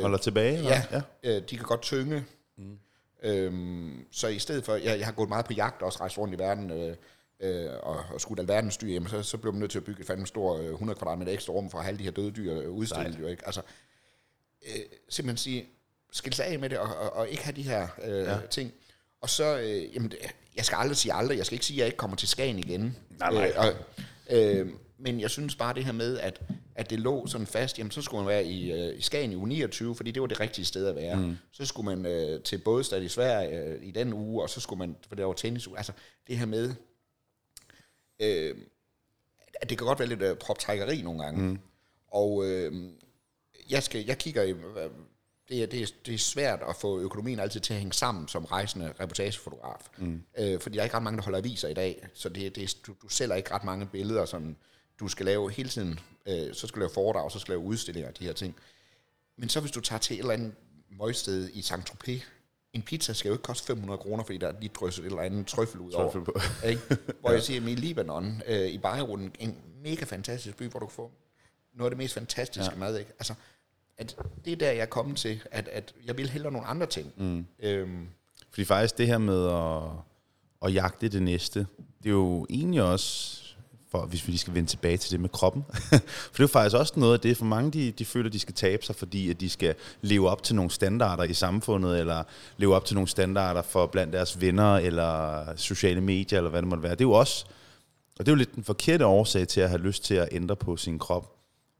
[0.00, 0.58] holder tilbage?
[0.58, 0.70] Eller?
[0.70, 1.36] ja, ja.
[1.36, 2.24] Øh, de kan godt tynge.
[2.56, 2.78] Mm.
[3.22, 6.34] Øhm, så i stedet for, jeg, jeg har gået meget på jagt, også rejst rundt
[6.34, 6.96] i verden, øh,
[7.40, 10.00] øh, og, og skudt alverdens dyr, jamen, så, så blev man nødt til at bygge
[10.00, 12.30] et fandme stort øh, 100 kvadratmeter ekstra rum for at have alle de her døde
[12.30, 13.20] dyr øh, udstillet.
[13.20, 13.46] Jo, ikke?
[13.46, 13.62] Altså,
[14.66, 15.68] øh, simpelthen sige,
[16.12, 18.38] skille sig af med det, og, og, og ikke have de her øh, ja.
[18.50, 18.72] ting.
[19.20, 20.12] Og så, øh, jamen,
[20.56, 22.58] jeg skal aldrig sige aldrig, jeg skal ikke sige, at jeg ikke kommer til Skagen
[22.58, 22.96] igen.
[23.18, 23.48] Nej, nej.
[23.48, 23.74] Øh, og,
[24.30, 26.40] øh, men jeg synes bare det her med, at,
[26.74, 29.36] at det lå sådan fast, jamen så skulle man være i, øh, i Skagen i
[29.36, 31.16] uge 29, fordi det var det rigtige sted at være.
[31.16, 31.36] Mm.
[31.52, 34.78] Så skulle man øh, til Bådstad i Sverige øh, i den uge, og så skulle
[34.78, 35.92] man, for det var tennis Altså
[36.26, 36.74] det her med,
[38.20, 38.56] øh,
[39.54, 41.42] at det kan godt være lidt øh, proptrækkeri nogle gange.
[41.42, 41.58] Mm.
[42.08, 42.72] Og øh,
[43.70, 44.54] jeg, skal, jeg kigger i,
[45.48, 48.28] det er, det, er, det er svært at få økonomien altid til at hænge sammen
[48.28, 49.88] som rejsende reportagefotograf.
[49.98, 50.22] Mm.
[50.38, 52.76] Øh, fordi der er ikke ret mange, der holder aviser i dag, så det, det,
[52.86, 54.56] du, du sælger ikke ret mange billeder, som
[55.00, 56.00] du skal lave hele tiden.
[56.26, 58.56] Øh, så skal du lave foredrag, så skal du lave udstillinger og de her ting.
[59.36, 60.54] Men så hvis du tager til et eller andet
[60.90, 62.22] møgsted i Saint-Tropez,
[62.72, 65.22] en pizza skal jo ikke koste 500 kroner, fordi der er lige drysset et eller
[65.22, 66.24] andet trøffel ud over.
[66.24, 66.40] På.
[66.66, 66.82] Ikke?
[67.20, 70.86] Hvor jeg siger, at i Libanon, øh, i Beirut, en mega fantastisk by, hvor du
[70.86, 71.10] kan få
[71.74, 72.78] noget af det mest fantastiske ja.
[72.78, 72.98] mad.
[72.98, 73.12] Ikke?
[73.18, 73.34] Altså,
[73.98, 76.86] at det er der, jeg er kommet til, at, at jeg vil hellere nogle andre
[76.86, 77.12] ting.
[77.16, 77.46] Mm.
[77.62, 78.06] Øhm.
[78.50, 79.82] Fordi faktisk det her med at,
[80.68, 81.66] at jagte det næste,
[82.02, 83.38] det er jo egentlig også,
[83.90, 85.96] for, hvis vi lige skal vende tilbage til det med kroppen, for
[86.32, 88.54] det er jo faktisk også noget af det, for mange de, de føler, de skal
[88.54, 92.22] tabe sig, fordi at de skal leve op til nogle standarder i samfundet, eller
[92.56, 96.68] leve op til nogle standarder for blandt deres venner, eller sociale medier, eller hvad det
[96.68, 96.92] måtte være.
[96.92, 97.44] Det er jo også,
[98.18, 100.56] og det er jo lidt den forkerte årsag til at have lyst til at ændre
[100.56, 101.37] på sin krop.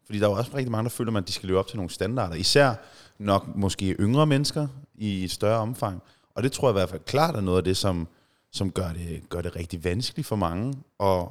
[0.09, 1.77] Fordi der er jo også rigtig mange, der føler, at de skal leve op til
[1.77, 2.35] nogle standarder.
[2.35, 2.75] Især
[3.19, 6.03] nok måske yngre mennesker i et større omfang.
[6.35, 8.09] Og det tror jeg i hvert fald klart er noget af det, som,
[8.51, 11.27] som gør, det, gør det rigtig vanskeligt for mange at,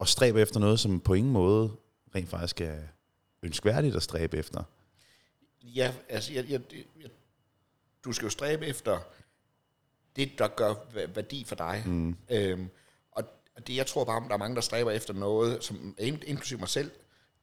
[0.00, 1.72] at stræbe efter noget, som på ingen måde
[2.14, 2.76] rent faktisk er
[3.42, 4.62] ønskværdigt at stræbe efter.
[5.62, 7.10] Ja, altså jeg, jeg, jeg,
[8.04, 8.98] du skal jo stræbe efter
[10.16, 10.74] det, der gør
[11.14, 11.82] værdi for dig.
[11.86, 12.16] Mm.
[12.30, 12.68] Øhm,
[13.12, 16.68] og det, jeg tror bare, der er mange, der stræber efter noget, som inklusive mig
[16.68, 16.90] selv,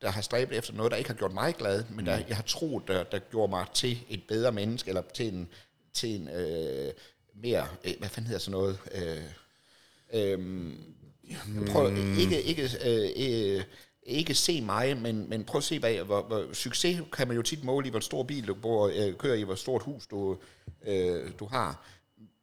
[0.02, 2.24] der har stræbt efter noget, der ikke har gjort mig glad, men der, mm.
[2.28, 5.50] jeg har troet, der, der gjorde mig til et bedre menneske, eller til en,
[5.94, 6.94] til en øh,
[7.36, 9.24] mere, øh, hvad fanden hedder sådan noget, øh,
[10.14, 10.74] øh,
[11.68, 13.64] prøv, ikke, ikke, øh, øh,
[14.04, 17.44] ikke se mig, men, men prøv at se, hvad, hvor, hvor, succes kan man jo
[17.44, 20.38] tit måle i, hvor stor bil du bor, øh, kører i, hvor stort hus du,
[20.86, 21.88] øh, du har.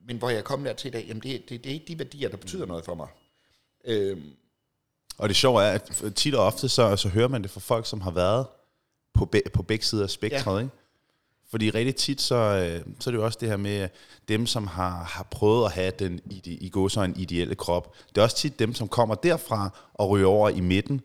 [0.06, 1.86] Men hvor jeg er kommet der til i dag, jamen det, det, det er ikke
[1.86, 3.08] de værdier, der betyder noget for mig.
[3.84, 4.18] Øh,
[5.18, 7.86] og det sjove er, at tit og ofte, så, så hører man det fra folk,
[7.86, 8.46] som har været
[9.14, 10.60] på, be, på begge sider af spektret, ja.
[10.60, 10.74] ikke?
[11.50, 13.88] Fordi rigtig tit, så, øh, så er det jo også det her med
[14.28, 17.94] dem, som har, har prøvet at have den i, i gå så en ideelle krop.
[18.08, 21.00] Det er også tit dem, som kommer derfra og ryger over i midten,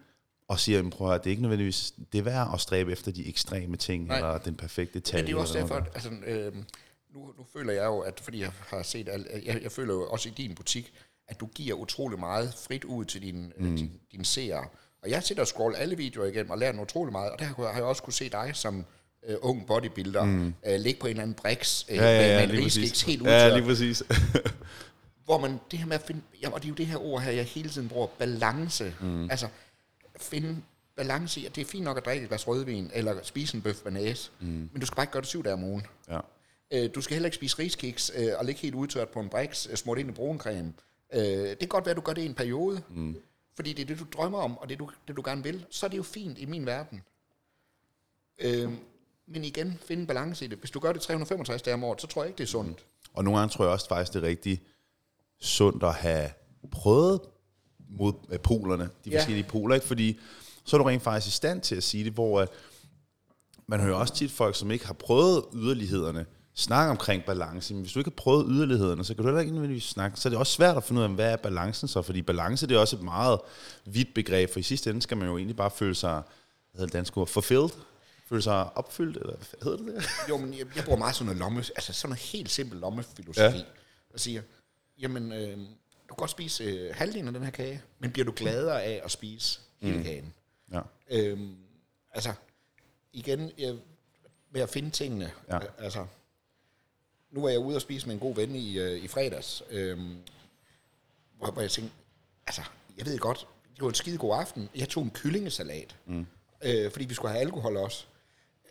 [0.47, 3.27] og siger, prøv at det er ikke nødvendigvis det er værd at stræbe efter de
[3.29, 4.17] ekstreme ting, Nej.
[4.17, 5.19] eller den perfekte tal.
[5.19, 6.55] Men det er også derfor, at, altså, øh,
[7.13, 10.09] nu, nu føler jeg jo, at fordi jeg har set, alt, jeg, jeg føler jo
[10.09, 10.93] også i din butik,
[11.29, 13.75] at du giver utrolig meget frit ud til dine mm.
[13.75, 14.65] din, din seere.
[15.03, 17.73] Og jeg sidder og scroller alle videoer igennem og lærer utrolig meget, og der har
[17.73, 18.85] jeg også kunne se dig som
[19.29, 20.53] uh, ung bodybuilder mm.
[20.67, 23.21] uh, ligge på en eller anden brix uh, ja, ja, ja, med, en riskiks helt
[23.21, 23.51] udtørt.
[23.51, 24.03] Ja, lige præcis.
[25.25, 27.21] hvor man, det her med at finde, ja, og det er jo det her ord
[27.21, 28.93] her, jeg hele tiden bruger, balance.
[29.01, 29.29] Mm.
[29.29, 29.47] Altså,
[30.19, 30.61] finde
[30.95, 33.61] balance i, at det er fint nok at drikke et glas rødvin, eller spise en
[33.61, 34.47] bøf banæs, mm.
[34.47, 35.85] men du skal bare ikke gøre det syv dage om ugen.
[36.09, 36.19] Ja.
[36.75, 39.75] Uh, du skal heller ikke spise riskiks og ligge helt udtørt på en brix, uh,
[39.75, 40.73] smurt ind i bruncreme.
[41.13, 43.17] Øh, det kan godt være, at du gør det i en periode, mm.
[43.55, 45.65] fordi det er det, du drømmer om, og det du, det, du gerne vil.
[45.69, 47.01] Så er det jo fint i min verden.
[48.39, 48.71] Øh,
[49.27, 50.57] men igen, finde en balance i det.
[50.57, 52.69] Hvis du gør det 365 dage om året, så tror jeg ikke, det er sundt.
[52.69, 53.09] Mm.
[53.13, 54.61] Og nogle gange tror jeg også faktisk, det er rigtig
[55.39, 56.29] sundt at have
[56.71, 57.21] prøvet
[57.89, 59.17] mod øh, polerne, de ja.
[59.17, 59.87] forskellige poler, ikke?
[59.87, 60.19] fordi
[60.63, 62.49] så er du rent faktisk i stand til at sige det, hvor at
[63.67, 66.25] man hører også tit folk, som ikke har prøvet yderlighederne,
[66.59, 67.73] snakke omkring balance.
[67.73, 70.19] Men hvis du ikke har prøvet yderlighederne, så kan du heller ikke nødvendigvis snakke.
[70.19, 72.01] Så er det også svært at finde ud af, hvad er balancen så?
[72.01, 73.39] Fordi balance det er også et meget
[73.85, 76.23] vidt begreb, for i sidste ende skal man jo egentlig bare føle sig, hvad
[76.73, 77.69] hedder det danske ord, fulfilled?
[78.29, 80.09] Føle sig opfyldt, eller hvad hedder det det?
[80.29, 83.57] Jo, men jeg, jeg bruger meget sådan noget lomme, altså sådan noget helt simpel lommefilosofi.
[83.57, 83.63] Ja.
[84.13, 84.41] Og siger,
[84.99, 85.57] jamen, øh,
[86.09, 89.01] du kan godt spise øh, halvdelen af den her kage, men bliver du gladere af
[89.03, 90.03] at spise hele mm.
[90.03, 90.33] kagen?
[90.71, 90.81] Ja.
[91.11, 91.55] Øhm,
[92.11, 92.33] altså,
[93.13, 93.75] igen, jeg,
[94.51, 95.59] med at finde tingene, ja.
[95.77, 96.05] altså,
[97.31, 99.97] nu var jeg ude og spise med en god ven i, øh, i fredags, øh,
[101.37, 101.93] hvor, hvor jeg tænkte,
[102.47, 102.61] altså,
[102.97, 104.69] jeg ved godt, det var en skide god aften.
[104.75, 106.25] Jeg tog en kyllingesalat, mm.
[106.61, 108.05] øh, fordi vi skulle have alkohol også.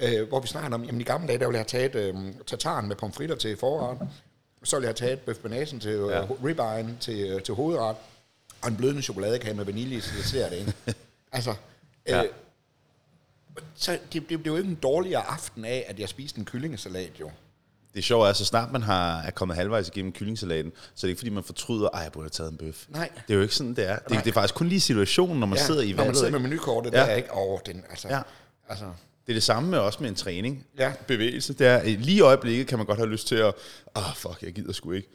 [0.01, 2.35] Øh, hvor vi snakkede om, jamen i gamle dage, der ville jeg have taget øh,
[2.47, 4.09] tataren med pomfritter til forret.
[4.65, 5.37] Så ville jeg have taget bøf
[5.81, 6.85] til øh, ja.
[7.01, 7.97] til, øh, til hovedret.
[8.63, 10.75] Og en blødende chokoladekage med vanilje, så det ser det, ikke?
[11.33, 11.55] altså,
[12.09, 12.23] ja.
[12.23, 12.29] øh,
[13.75, 16.45] så det, det, det, var jo ikke en dårligere aften af, at jeg spiste en
[16.45, 17.31] kyllingesalat, jo
[17.99, 21.09] det sjove er, så snart man har, er kommet halvvejs igennem kyllingsalaten, så er det
[21.09, 22.85] ikke fordi, man fortryder, at jeg burde have taget en bøf.
[22.89, 23.11] Nej.
[23.27, 23.99] Det er jo ikke sådan, det er.
[23.99, 25.97] Det, det er faktisk kun lige situationen, når man ja, sidder i valget.
[25.97, 26.99] når man sidder med menukortet, ja.
[26.99, 27.85] der er ikke over den.
[27.91, 28.21] Altså, ja.
[28.69, 28.85] altså.
[29.27, 30.67] Det er det samme med også med en træning.
[30.79, 30.93] Ja.
[31.07, 31.53] Bevægelse.
[31.53, 33.55] Det er, lige i øjeblikket kan man godt have lyst til at,
[33.97, 35.09] åh, oh, fuck, jeg gider sgu ikke.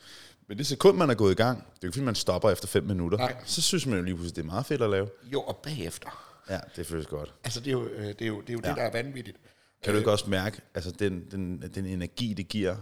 [0.48, 2.50] Men det sekund, man er gået i gang, det er jo ikke fordi, man stopper
[2.50, 3.18] efter fem minutter.
[3.18, 3.36] Nej.
[3.46, 5.10] Så synes man jo lige pludselig, det er meget fedt at lave.
[5.34, 6.34] Jo, og bagefter.
[6.50, 7.34] Ja, det føles godt.
[7.44, 8.70] Altså, det er jo, øh, det, er jo, det, er jo ja.
[8.70, 9.38] det, der er vanvittigt.
[9.84, 12.76] Kan du ikke også mærke, altså den, den, den energi, det giver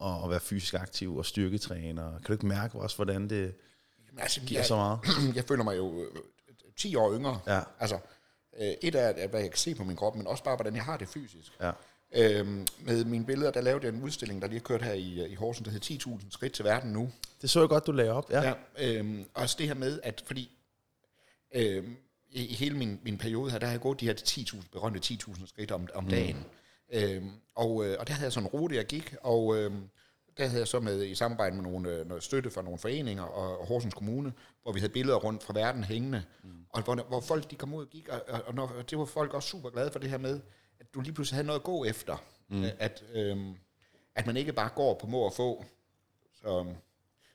[0.00, 2.10] at, være fysisk aktiv og styrketræner?
[2.10, 3.54] Kan du ikke mærke også, hvordan det
[4.06, 5.00] Jamen, altså, giver jeg, så meget?
[5.36, 6.22] jeg føler mig jo øh,
[6.76, 7.40] 10 år yngre.
[7.46, 7.60] Ja.
[7.80, 7.98] Altså,
[8.60, 10.84] øh, et er, hvad jeg kan se på min krop, men også bare, hvordan jeg
[10.84, 11.52] har det fysisk.
[11.60, 11.72] Ja.
[12.12, 15.26] Øhm, med mine billeder, der lavede jeg en udstilling, der lige har kørt her i,
[15.26, 17.10] i Horsens, der hedder 10.000 skridt til verden nu.
[17.42, 18.30] Det så jeg godt, du lagde op.
[18.30, 18.42] Ja.
[18.42, 20.50] Ja, øhm, også det her med, at fordi
[21.54, 21.96] øhm,
[22.30, 25.00] i, i hele min, min periode her, der har jeg gået de her 10.000, berømte
[25.04, 26.44] 10.000 skridt om, om dagen.
[26.92, 29.88] Øhm, og, øh, og der havde jeg sådan en rute, jeg gik, og øhm,
[30.38, 33.22] der havde jeg så med i samarbejde med nogle, øh, noget støtte fra nogle foreninger
[33.22, 36.50] og, og Horsens Kommune, hvor vi havde billeder rundt fra verden hængende, mm.
[36.70, 39.04] og hvor, hvor folk de kom ud og gik, og, og, og når, det var
[39.04, 40.40] folk også super glade for det her med,
[40.80, 42.24] at du lige pludselig havde noget at gå efter.
[42.48, 42.64] Mm.
[42.78, 43.54] At, øhm,
[44.14, 45.64] at man ikke bare går på må og få.
[46.34, 46.66] Så,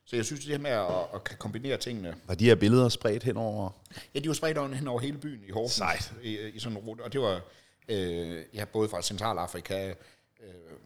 [0.05, 2.15] så jeg synes, det her med at, at kan kombinere tingene.
[2.27, 3.69] Var de her billeder spredt hen over?
[4.15, 5.75] Ja, de var spredt over- hen over hele byen i Horsens.
[5.75, 6.13] Sejt.
[6.23, 7.01] I, i sådan en rute.
[7.01, 7.41] Og det var
[7.89, 9.95] øh, ja, både fra Centralafrika, øh,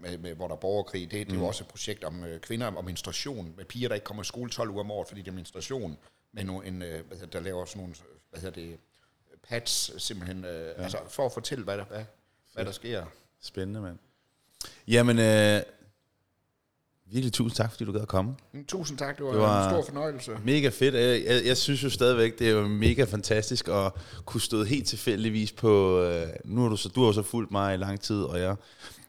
[0.01, 1.11] med, med, hvor der er borgerkrig.
[1.11, 1.41] Det, det Mm.
[1.41, 3.53] var også et projekt om øh, kvinder og menstruation.
[3.57, 5.97] Med piger, der ikke kommer i skole 12 uger om året, fordi det er menstruation.
[6.33, 7.95] Med no, en, øh, hvad hedder, der laver sådan nogle,
[8.29, 8.77] hvad hedder det,
[9.49, 10.45] pads simpelthen.
[10.45, 10.83] Øh, ja.
[10.83, 12.03] Altså for at fortælle, hvad der, hvad,
[12.53, 13.05] hvad der sker.
[13.41, 13.97] Spændende, mand.
[14.87, 15.61] Jamen, øh,
[17.11, 18.35] virkelig tusind tak, fordi du gad at komme.
[18.53, 20.31] Mm, Tusind tak, det var, Det var- en stor fornøjelse.
[20.45, 20.95] Mega fedt.
[20.95, 23.91] Jeg, jeg, jeg synes jo stadigvæk, det er jo mega fantastisk at
[24.25, 26.01] kunne stå helt tilfældigvis på...
[26.01, 28.55] Øh, nu har du, så, du har så fulgt mig i lang tid, og jeg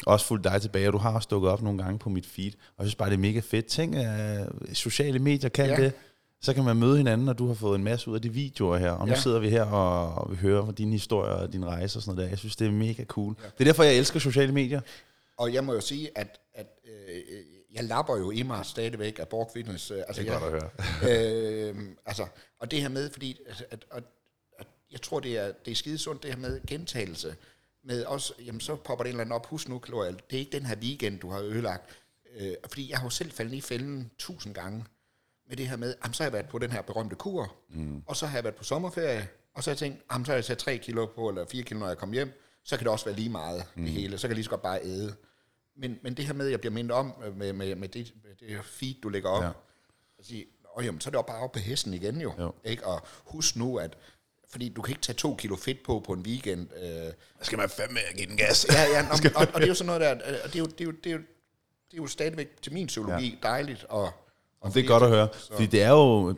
[0.07, 2.53] også fulgt dig tilbage, og du har også dukket op nogle gange på mit feed.
[2.77, 3.67] Og jeg synes bare, det er mega fedt.
[3.67, 5.77] Tænk, at sociale medier kan Ja.
[5.77, 5.93] det.
[6.41, 8.77] Så kan man møde hinanden, og du har fået en masse ud af de videoer
[8.79, 8.91] her.
[8.91, 9.21] Og nu Ja.
[9.21, 12.15] sidder vi her og, og vi hører fra dine historier og din rejse og sådan
[12.15, 12.31] noget der.
[12.31, 13.35] Jeg synes, det er mega cool.
[13.35, 14.81] Det er derfor, jeg elsker sociale medier.
[15.39, 17.15] Og jeg må jo sige, at, at øh,
[17.73, 19.91] jeg lapper jo i mig stadigvæk af Borg Fitness.
[19.91, 20.71] Øh, altså, Det er jeg, godt at
[21.03, 21.71] høre.
[21.71, 22.27] øh, altså,
[22.59, 24.05] og det her med, fordi at, at, at,
[24.59, 27.37] at jeg tror, det er, det er skidesundt, det her med gentagelse.
[27.85, 30.39] Med også, jamen så popper det en eller anden op, husk nu, Gloria, det er
[30.39, 31.91] ikke den her weekend, du har ødelagt.
[32.37, 34.85] Øh, fordi jeg har jo selv faldet i fælden tusind gange
[35.49, 38.03] med det her med, jamen, så har jeg været på den her berømte kur, mm.
[38.07, 40.37] og så har jeg været på sommerferie, og så har jeg tænkt, jamen, så har
[40.37, 42.93] jeg sat 3 kilo på, eller 4 kilo, når jeg kommer hjem, så kan det
[42.93, 43.85] også være lige meget, mm.
[43.85, 44.19] det hele.
[44.19, 45.15] Så kan jeg lige så godt bare æde.
[45.79, 48.13] Men, men det her med, at jeg bliver mindet om øh, med, med, med, det,
[48.25, 49.49] med det her feed, du lægger op, Ja.
[50.19, 52.33] at sige, og jamen, så er det jo bare op på hesten igen jo.
[52.39, 52.55] Jo.
[52.65, 52.87] Ikke?
[52.87, 53.97] Og husk nu, at
[54.51, 56.69] fordi du kan ikke tage to kilo fedt på på en weekend.
[56.83, 57.13] Øh,
[57.43, 58.67] Skal man fandme give den gas?
[58.71, 60.59] ja, ja, og, og, og, det er jo sådan noget der, øh, og det er
[60.59, 61.19] jo, det er jo, det er jo,
[61.91, 63.49] det er jo stadigvæk til min psykologi ja.
[63.49, 63.85] dejligt.
[63.85, 64.11] Og,
[64.61, 66.35] og Det er godt at høre, fordi det er jo,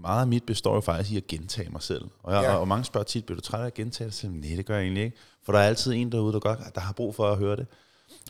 [0.00, 2.04] meget af mit består jo faktisk i at gentage mig selv.
[2.22, 2.54] Og, jeg, ja.
[2.56, 4.32] og mange spørger tit, bliver du træt af at gentage dig selv?
[4.32, 5.16] Nej, det gør jeg egentlig ikke.
[5.42, 7.66] For der er altid en derude, der, godt, der har brug for at høre det.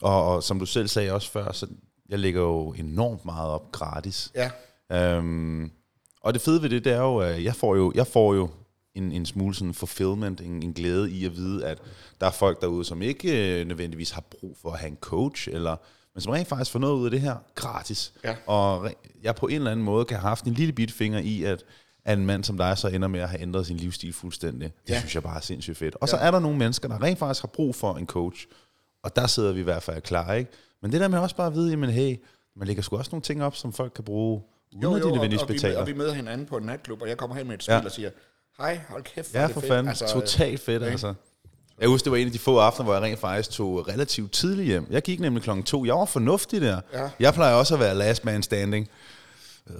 [0.02, 1.66] Og, og som du selv sagde også før, så
[2.08, 4.32] jeg lægger jo enormt meget op gratis.
[4.34, 4.50] Ja,
[4.92, 5.70] Øhm,
[6.22, 8.48] og det fede ved det, det er jo, at jeg får jo, jeg får jo
[8.94, 11.78] en, en smule sådan fulfillment, en, en glæde i at vide, at
[12.20, 15.48] der er folk derude, som ikke øh, nødvendigvis har brug for at have en coach,
[15.52, 15.76] eller,
[16.14, 18.12] men som rent faktisk får noget ud af det her gratis.
[18.24, 18.36] Ja.
[18.46, 18.90] Og
[19.22, 21.62] jeg på en eller anden måde kan have haft en lille bit finger i, at,
[22.04, 24.72] at en mand som dig så ender med at have ændret sin livsstil fuldstændig.
[24.86, 24.98] Det Ja.
[24.98, 25.96] synes jeg bare er sindssygt fedt.
[26.00, 28.46] Og så er der nogle mennesker, der rent faktisk har brug for en coach,
[29.02, 30.50] og der sidder vi i hvert fald klar, ikke?
[30.82, 32.16] Men det der med også bare at vide, jamen hey,
[32.56, 34.42] man lægger sgu også nogle ting op, som folk kan bruge,
[34.72, 37.08] uden jo, jo, at de og, vi, og vi møder hinanden på en natklub, og
[37.08, 37.84] jeg kommer hen med et spil Ja.
[37.84, 38.10] og siger,
[38.58, 39.88] hej, hold kæft, Ja, for fedt." fanden.
[39.88, 40.90] Altså, Totalt fedt, ikke?
[40.92, 41.14] altså.
[41.80, 44.32] Jeg husker, det var en af de få aftener, hvor jeg rent faktisk tog relativt
[44.32, 44.86] tidligt hjem.
[44.90, 45.84] Jeg gik nemlig klokken to.
[45.84, 46.80] Jeg var fornuftig der.
[46.92, 47.10] Ja.
[47.20, 48.88] Jeg plejer også at være last man standing.
[49.70, 49.74] Øh,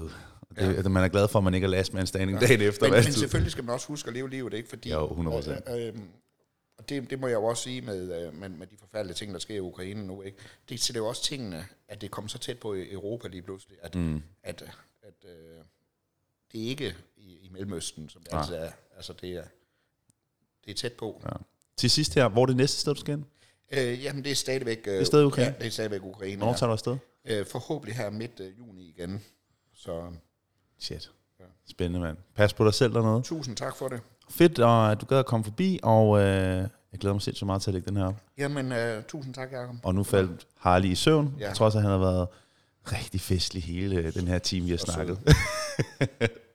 [0.59, 0.89] Det, ja.
[0.89, 2.47] Man er glad for, at man ikke er last man standing ja.
[2.47, 2.87] dagen efter.
[2.87, 4.69] Men, men selvfølgelig skal man også huske at leve livet, ikke?
[4.69, 5.75] Fordi, Jo, 100%.
[5.77, 5.93] Øh, øh,
[6.91, 9.39] det, det må jeg jo også sige med, øh, med, med de forfærdelige ting, der
[9.39, 10.23] sker i Ukraine nu.
[10.23, 10.39] Ikke?
[10.69, 13.95] Det sætter jo også tingene, at det kommer så tæt på Europa lige pludselig, at,
[13.95, 14.23] mm.
[14.43, 14.63] at,
[15.03, 15.65] at øh,
[16.53, 18.41] det er ikke i, i Mellemøsten, som det Nej.
[18.41, 18.71] altid er.
[18.97, 19.45] Altså, det er,
[20.65, 21.23] det er tæt på.
[21.25, 21.37] Ja.
[21.77, 23.25] Til sidst her, hvor er det næste sted, du skal ind?
[23.73, 24.79] Øh, jamen, det er stadigvæk...
[24.87, 25.51] Øh, det er stadig Ukraine?
[25.51, 26.37] Ja, det er stadigvæk Ukraine.
[26.37, 26.97] Hvornår tager du afsted?
[27.27, 27.41] ja.
[27.41, 29.25] øh, forhåbentlig her midt øh, juni igen.
[29.75, 30.13] Så
[30.79, 31.11] Shit.
[31.69, 32.17] Spændende, mand.
[32.35, 33.23] Pas på dig selv dernede.
[33.23, 34.01] tusind tak for det.
[34.31, 37.63] Fedt, og at du gad at komme forbi, og øh, jeg glæder mig sindssygt meget
[37.63, 38.17] til at lægge den her op.
[38.39, 39.75] Jamen, øh, tusind tak, Jacob.
[39.83, 41.35] Og nu faldt Harley i søvn.
[41.39, 41.51] Ja.
[41.51, 42.29] Også, at han har været
[42.93, 45.19] rigtig festlig hele øh, den her time, vi har Og snakket.